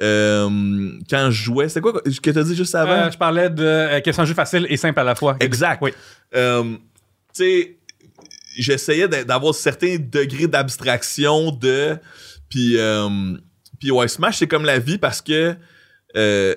[0.01, 1.68] euh, quand je jouais.
[1.68, 3.11] C'était quoi que t'as dit juste avant?
[3.11, 5.37] Je parlais de que c'est un jeu facile et simple à la fois.
[5.40, 5.81] Exact.
[5.83, 5.90] Oui.
[6.33, 6.38] Tu
[7.33, 7.77] sais,
[8.62, 11.97] j'essayais d'a- d'avoir certains degrés d'abstraction de.
[12.49, 13.09] Puis, euh,
[13.79, 15.55] puis ouais, Smash, c'est comme la vie parce que
[16.16, 16.55] euh,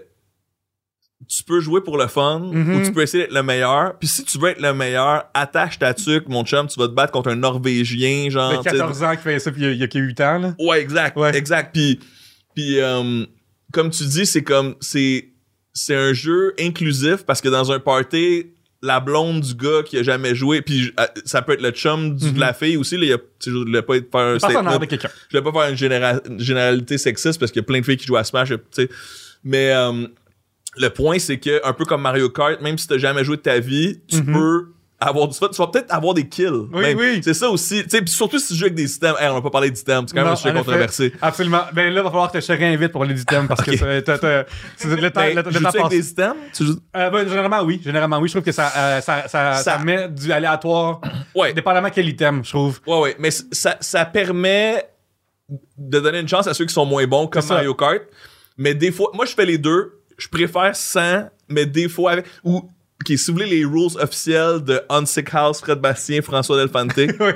[1.27, 3.97] tu peux jouer pour le fun ou tu peux essayer d'être le meilleur.
[3.99, 6.93] Puis si tu veux être le meilleur, attache ta tuque, mon chum, tu vas te
[6.93, 8.51] battre contre un Norvégien, genre.
[8.57, 10.39] De sais, 14 ans qui fait ça, puis il y a- a, a 8 ans.
[10.39, 10.55] Là.
[10.59, 11.35] Ouais, exact, Ouais.
[11.37, 11.73] exact.
[11.73, 11.99] Puis,
[12.55, 13.25] puis euh,
[13.71, 15.27] comme tu dis, c'est comme c'est
[15.73, 18.47] c'est un jeu inclusif parce que dans un party,
[18.83, 22.15] la blonde du gars qui a jamais joué, puis euh, ça peut être le chum
[22.15, 22.33] du- Mhm.
[22.33, 22.97] de la fille aussi.
[22.97, 24.71] Là, il y a, je voulais pas faire un statement.
[24.71, 27.85] Je voulais pas faire une, généra- une généralité sexiste parce qu'il y a plein de
[27.85, 28.89] filles qui jouent à Smash, tu sais.
[29.43, 30.07] Mais euh,
[30.77, 33.41] le point, c'est que un peu comme Mario Kart, même si t'as jamais joué de
[33.41, 34.33] ta vie, tu Mhm.
[34.33, 34.65] peux
[35.01, 35.47] avoir du fun.
[35.51, 36.47] Tu vas peut-être avoir des kills.
[36.71, 36.97] Oui, même.
[36.97, 37.21] oui.
[37.23, 37.85] C'est ça aussi.
[37.87, 39.15] Tu surtout si tu joues avec des systèmes.
[39.19, 40.05] Hey, on n'a pas parlé d'items.
[40.07, 41.13] C'est quand même Non, un sujet controversé.
[41.21, 41.63] Absolument.
[41.73, 44.17] Ben là, il va falloir que je te réinvite pour les items parce que t'as-
[44.17, 44.45] t'as-
[44.77, 46.13] c'est le temps, Ben, le, le joues-tu temps avec des?
[46.53, 47.81] Tu joues- Euh, ben, généralement, oui.
[47.83, 48.27] Généralement, oui.
[48.29, 51.01] Je trouve que ça, euh, ça, ça, ça met du aléatoire,
[51.35, 51.51] Ouais.
[51.53, 52.79] dépendamment quel item, je trouve.
[52.87, 53.15] Ouais, ouais.
[53.19, 54.85] Mais ça, ça permet
[55.77, 57.45] de donner une chance à ceux qui sont moins bons, comme.
[57.49, 58.01] Mario Kart.
[58.57, 59.97] Mais des fois, moi, je fais les deux.
[60.17, 62.25] Je préfère sans, mais des fois avec.
[62.43, 62.69] Ou,
[63.07, 67.31] si vous voulez les rules officiels de Unsick House, Fred Bastien, François Delfante, Oui.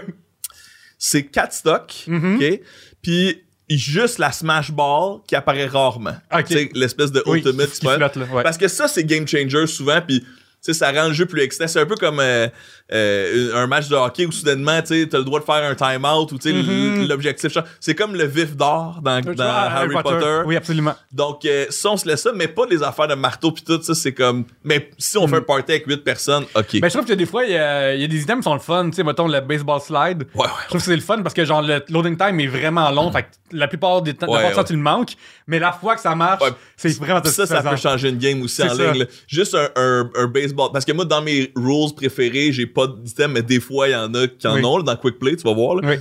[0.98, 2.36] c'est 4 stocks, Mhm.
[2.38, 2.60] ok?
[3.02, 6.16] Puis juste la Smash Ball qui apparaît rarement.
[6.34, 6.46] Ok.
[6.46, 8.44] Tu sais, l'espèce de Oui, Ultimate qui- qui qui se flotte, là, ouais.
[8.44, 10.24] Parce que ça, c'est game changer souvent, puis
[10.62, 11.68] ça rend le jeu plus excitant.
[11.68, 12.48] C'est un peu comme euh,
[12.94, 16.32] euh, un match de hockey où soudainement, tu t'as le droit de faire un time-out
[16.32, 17.02] ou Mhm.
[17.02, 17.58] l- l'objectif.
[17.80, 20.42] C'est comme le vif d'or dans, Harry Potter.
[20.46, 20.94] Oui, absolument.
[21.12, 23.82] Donc, euh, ça, on se laisse ça, mais pas les affaires de marteau pis tout
[23.82, 24.46] ça, c'est comme...
[24.64, 26.80] Mais si on fait un party avec 8 personnes, OK.
[26.80, 28.44] Ben, je trouve que des fois, il y, a il y a des items qui
[28.44, 28.90] sont le fun.
[28.90, 30.26] Tu sais, mettons le baseball slide.
[30.36, 30.48] ouais, ouais.
[30.64, 33.12] Je trouve que c'est le fun parce que genre le loading time est vraiment long.
[33.12, 35.14] Fait que la plupart des temps, Ouais, tu le manques.
[35.48, 36.44] Mais la fois que ça marche,
[36.76, 38.92] c'est vraiment Pis ça, ça peut changer une game aussi C'est en ça.
[38.92, 39.02] ligne.
[39.02, 39.06] là.
[39.28, 40.70] Juste un, un, un baseball.
[40.74, 43.96] Parce que moi, dans mes rules préférés, j'ai pas d'item, mais des fois, il y
[43.96, 44.64] en a qui en Oui.
[44.66, 45.76] ont là, dans Quick Play, tu vas voir.
[45.78, 45.88] Là.
[45.90, 45.96] Oui.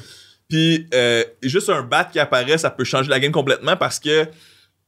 [0.49, 4.27] Puis euh, juste un bat qui apparaît, ça peut changer la game complètement parce que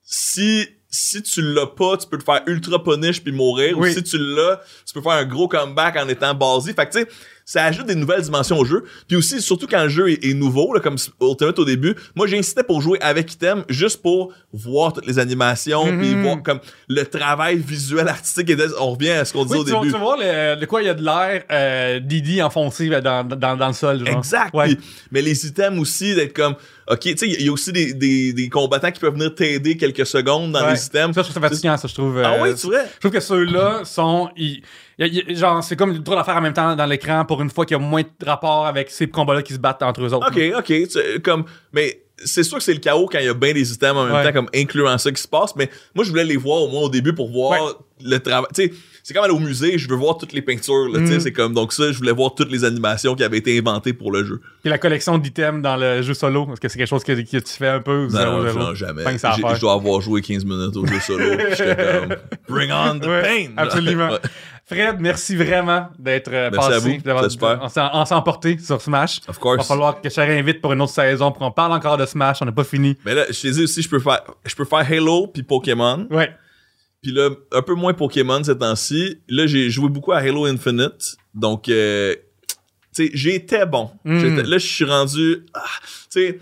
[0.03, 3.77] si si tu l'as pas, tu peux te faire ultra punish puis mourir.
[3.79, 3.90] Oui.
[3.90, 6.72] Ou si tu l'as, tu peux faire un gros comeback en étant basé.
[6.72, 7.09] Fait que tu sais,
[7.48, 8.82] ça ajoute des nouvelles dimensions au jeu.
[9.06, 12.26] Puis aussi, surtout quand le jeu est, est nouveau, là, comme Ultimate au début, moi
[12.26, 15.98] j'incitais pour jouer avec item juste pour voir toutes les animations, Mhm.
[16.00, 18.50] puis voir comme le travail visuel artistique.
[18.50, 19.92] Et on revient à ce qu'on disait Oui, au tu, vois- début.
[19.94, 23.57] tu vois le- de quoi il y a de l'air euh, Didi enfoncé dans, dans,
[23.57, 24.05] dans le sol.
[24.05, 24.18] Genre.
[24.18, 24.53] Exact.
[24.53, 24.74] Ouais.
[24.74, 24.78] Puis-
[25.12, 26.57] mais les items aussi, d'être comme,
[26.89, 29.76] OK, tu sais, il y a aussi des, des, des combattants qui peuvent venir t'aider
[29.76, 30.72] quelques secondes dans Ouais.
[30.74, 31.14] les items.
[31.14, 32.20] Ça, je trouve ça fatigant, ça, je trouve.
[32.24, 32.84] Ah euh, oui, tu vrai?
[32.95, 34.30] Je trouve que ceux-là sont.
[34.37, 34.62] y
[34.99, 37.76] y genre, c'est comme trop d'affaires en même temps dans l'écran pour une fois qu'il
[37.76, 40.28] y a moins de rapport avec ces combats-là qui se battent entre eux autres.
[40.28, 41.22] OK, OK.
[41.22, 43.97] comme, mais c'est sûr que c'est le chaos quand il y a bien des items
[43.97, 44.25] en même Ouais.
[44.25, 45.55] temps, comme incluant ça qui se passe.
[45.57, 47.73] Mais moi, je voulais les voir au moins au début pour voir Ouais.
[48.05, 48.47] le travail.
[48.55, 51.07] Tu sais, c'est comme aller au musée, je veux voir toutes les peintures, là, tu
[51.07, 51.21] sais, Mm.
[51.21, 54.11] c'est comme, donc ça, je voulais voir toutes les animations qui avaient été inventées pour
[54.11, 54.41] le jeu.
[54.62, 57.37] Puis la collection d'items dans le jeu solo, est-ce que c'est quelque chose que, que
[57.39, 59.05] tu fais un peu Non, non, jamais.
[59.05, 61.25] Je dois avoir joué 15 minutes au jeu solo.
[61.51, 62.17] J'étais comme,
[62.49, 63.53] bring on the Ouais, pain!
[63.57, 64.11] Absolument.
[64.69, 67.09] Fred, merci vraiment d'être euh, Merci passé.
[67.09, 67.91] à vous.
[67.93, 69.19] On s'est emporté sur Smash.
[69.19, 69.69] Of Il va course.
[69.69, 72.39] falloir que je te réinvite pour une autre saison pour qu'on parle encore de Smash.
[72.43, 72.97] On n'a pas fini.
[73.05, 76.09] Mais là, je t'ai dit aussi, je peux faire, je peux faire Halo puis Pokémon.
[76.11, 76.35] Ouais.
[77.01, 79.21] Puis là, un peu moins Pokémon ces temps-ci.
[79.29, 81.17] Là, j'ai joué beaucoup à Halo Infinite.
[81.33, 82.17] Donc, euh,
[82.93, 83.93] tu sais, j'étais bon.
[84.05, 84.19] Mm.
[84.19, 85.47] J'étais- Là, je suis rendu...
[85.55, 85.61] ah,
[86.11, 86.39] tu sais,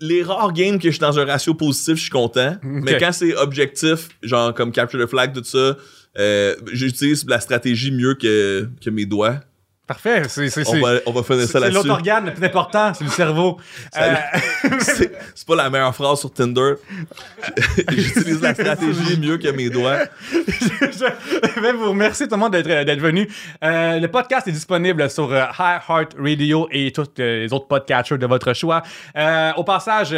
[0.00, 2.56] les rares games que je suis dans un ratio positif, je suis content.
[2.62, 5.76] Mais quand c'est objectif, genre comme Capture the Flag, tout ça,
[6.18, 9.40] euh, j'utilise la stratégie mieux que, que mes doigts.
[9.86, 10.22] Parfait.
[10.28, 11.76] C'est c'est- On c'est- va, on va finir c'est- ça c'est là-dessus.
[11.76, 13.58] l'autre organe le plus important, c'est le cerveau.
[13.96, 14.14] Euh,
[14.80, 16.74] C'est c'est pas la meilleure phrase sur Tinder.
[17.88, 20.00] J'utilise la stratégie mieux que mes doigts.
[20.32, 23.28] je vais vous remercier tout le monde d'être d'être venu.
[23.64, 28.26] Euh, le podcast est disponible sur euh, Heart Radio et tous les autres podcatchers de
[28.26, 28.82] votre choix.
[29.56, 30.14] Au passage,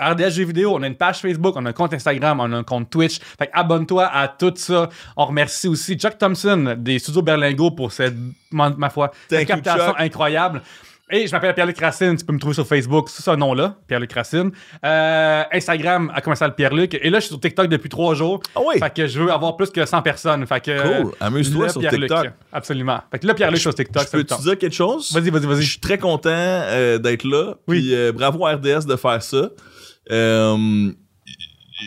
[0.00, 2.56] RDS Jeux vidéo, on a une page Facebook, on a un compte Instagram, on a
[2.56, 3.18] un compte Twitch.
[3.38, 4.88] Fait que abonne-toi à tout ça.
[5.16, 8.14] On remercie aussi Chuck Thompson des studios Berlingo pour cette,
[8.50, 9.96] ma, ma foi, cette captation Chuck.
[10.00, 10.62] incroyable.
[11.08, 14.12] Et je m'appelle Pierre-Luc Racine, tu peux me trouver sur Facebook sous ce nom-là, Pierre-Luc
[14.12, 14.50] Racine.
[14.84, 16.94] Euh, Instagram à commercial Pierre-Luc.
[17.00, 18.40] Et là, je suis sur TikTok depuis trois jours.
[18.56, 18.80] Ah oui?
[18.80, 20.44] Fait que je veux avoir plus que 100 personnes.
[20.48, 21.12] Fait que, Cool.
[21.20, 22.08] Amuse-toi le sur Pierre-Luc.
[22.10, 22.32] TikTok.
[22.52, 22.98] Absolument.
[23.12, 25.12] Fait que là, Pierre-Luc sur TikTok, Je peux te dire quelque chose?
[25.12, 25.64] Vas-y, vas-y, Je vas-y.
[25.64, 27.54] suis très content euh, d'être là.
[27.68, 27.82] Oui.
[27.82, 29.50] Puis euh, bravo à RDS de faire ça.
[30.12, 30.90] Euh,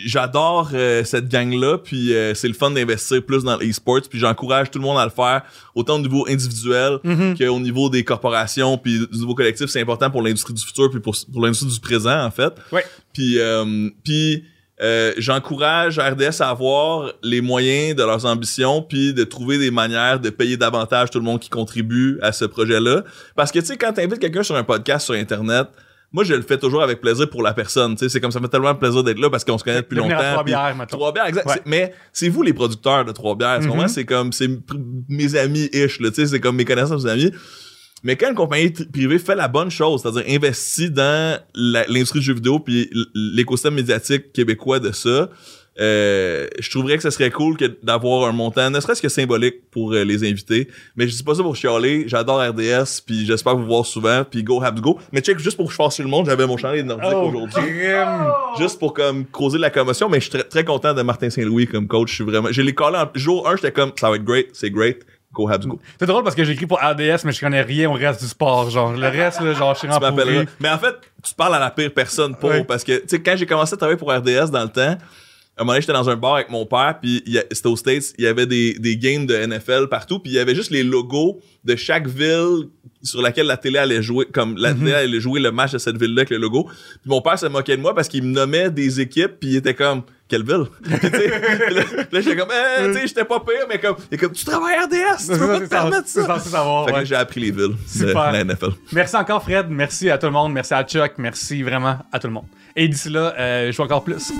[0.06, 4.70] J'adore euh, cette gang-là, puis euh, c'est le fun d'investir plus dans l'e-sports, puis j'encourage
[4.70, 5.42] tout le monde à le faire,
[5.74, 7.36] autant au niveau individuel Mhm.
[7.36, 11.00] qu'au niveau des corporations, puis du niveau collectif, c'est important pour l'industrie du futur, puis
[11.00, 12.52] pour, pour l'industrie du présent, en fait.
[12.70, 12.84] Ouais.
[13.12, 14.44] Puis, euh, puis
[14.80, 20.20] euh, j'encourage RDS à avoir les moyens de leurs ambitions, puis de trouver des manières
[20.20, 23.02] de payer davantage tout le monde qui contribue à ce projet-là.
[23.34, 25.66] Parce que, tu sais, quand tu invites quelqu'un sur un podcast sur Internet,
[26.12, 27.94] moi, je le fais toujours avec plaisir pour la personne.
[27.94, 29.82] Tu sais, c'est comme ça me fait tellement plaisir d'être là parce qu'on se connaît
[29.82, 30.32] depuis à longtemps.
[30.32, 30.96] Trois bières, mettons.
[30.96, 31.46] Trois bières, exact.
[31.46, 31.62] Ouais.
[31.66, 33.60] Mais c'est vous les producteurs de Trois bières.
[33.60, 33.68] Mhm.
[33.68, 33.88] comprends?
[33.88, 34.48] C'est comme, c'est
[35.08, 36.10] mes amis-ish, là.
[36.10, 37.30] Tu sais, c'est comme mes connaissances, mes amis.
[38.02, 42.34] Mais quand une compagnie privée fait la bonne chose, c'est-à-dire investit dans l'industrie du jeu
[42.34, 45.28] vidéo puis l'écosystème médiatique québécois de ça,
[45.78, 49.70] euh, je trouverais que ce serait cool que d'avoir un montant, ne serait-ce que symbolique
[49.70, 50.68] pour euh, les invités.
[50.96, 54.42] Mais je dis pas ça pour chialer, j'adore RDS, puis j'espère vous voir souvent, puis
[54.42, 54.98] go Habs go.
[55.12, 57.28] Mais check, juste pour que je fasse sur le monde, j'avais mon chandail nordique Oh,
[57.28, 57.62] aujourd'hui.
[58.58, 61.30] Juste pour comme causer de la commotion, mais je suis très, très content de Martin
[61.30, 62.10] Saint-Louis comme coach.
[62.10, 62.48] Je suis vraiment.
[62.50, 65.04] J'ai les collés en jour 1, j'étais comme ça va être great, c'est great.
[65.32, 65.78] Go Habs go.
[65.98, 68.68] C'est drôle parce que j'écris pour RDS, mais je connais rien au reste du sport.
[68.68, 70.44] Genre, le reste, là, genre, je suis pourri.
[70.58, 73.36] Mais en fait, tu parles à la pire personne pour parce que tu sais quand
[73.36, 74.98] j'ai commencé à travailler pour RDS dans le temps,
[75.60, 78.24] un moment donné, j'étais dans un bar avec mon père, puis c'était aux States, il
[78.24, 81.40] y avait des, des games de NFL partout, puis il y avait juste les logos
[81.64, 82.68] de chaque ville
[83.02, 84.78] sur laquelle la télé allait jouer, comme la Mhm.
[84.80, 86.64] télé allait jouer le match de cette ville-là avec le logo.
[86.64, 89.56] Puis mon père se moquait de moi parce qu'il me nommait des équipes, puis il
[89.56, 90.66] était comme quelle ville?
[90.82, 91.82] Puis là,
[92.20, 94.76] j'étais comme eh, tu sais, j'étais pas pire, mais comme il est comme tu travailles
[94.76, 96.24] à RDS, tu peux pas te permettre ça.
[96.24, 96.86] censé savoir.
[96.88, 97.04] Fait ouais.
[97.06, 98.30] j'ai appris les villes Super.
[98.32, 98.70] la NFL.
[98.92, 99.66] Merci encore, Fred.
[99.70, 100.52] Merci à tout le monde.
[100.52, 101.12] Merci à Chuck.
[101.18, 102.46] Merci vraiment à tout le monde.
[102.76, 104.30] Et d'ici là, euh, je joue encore plus.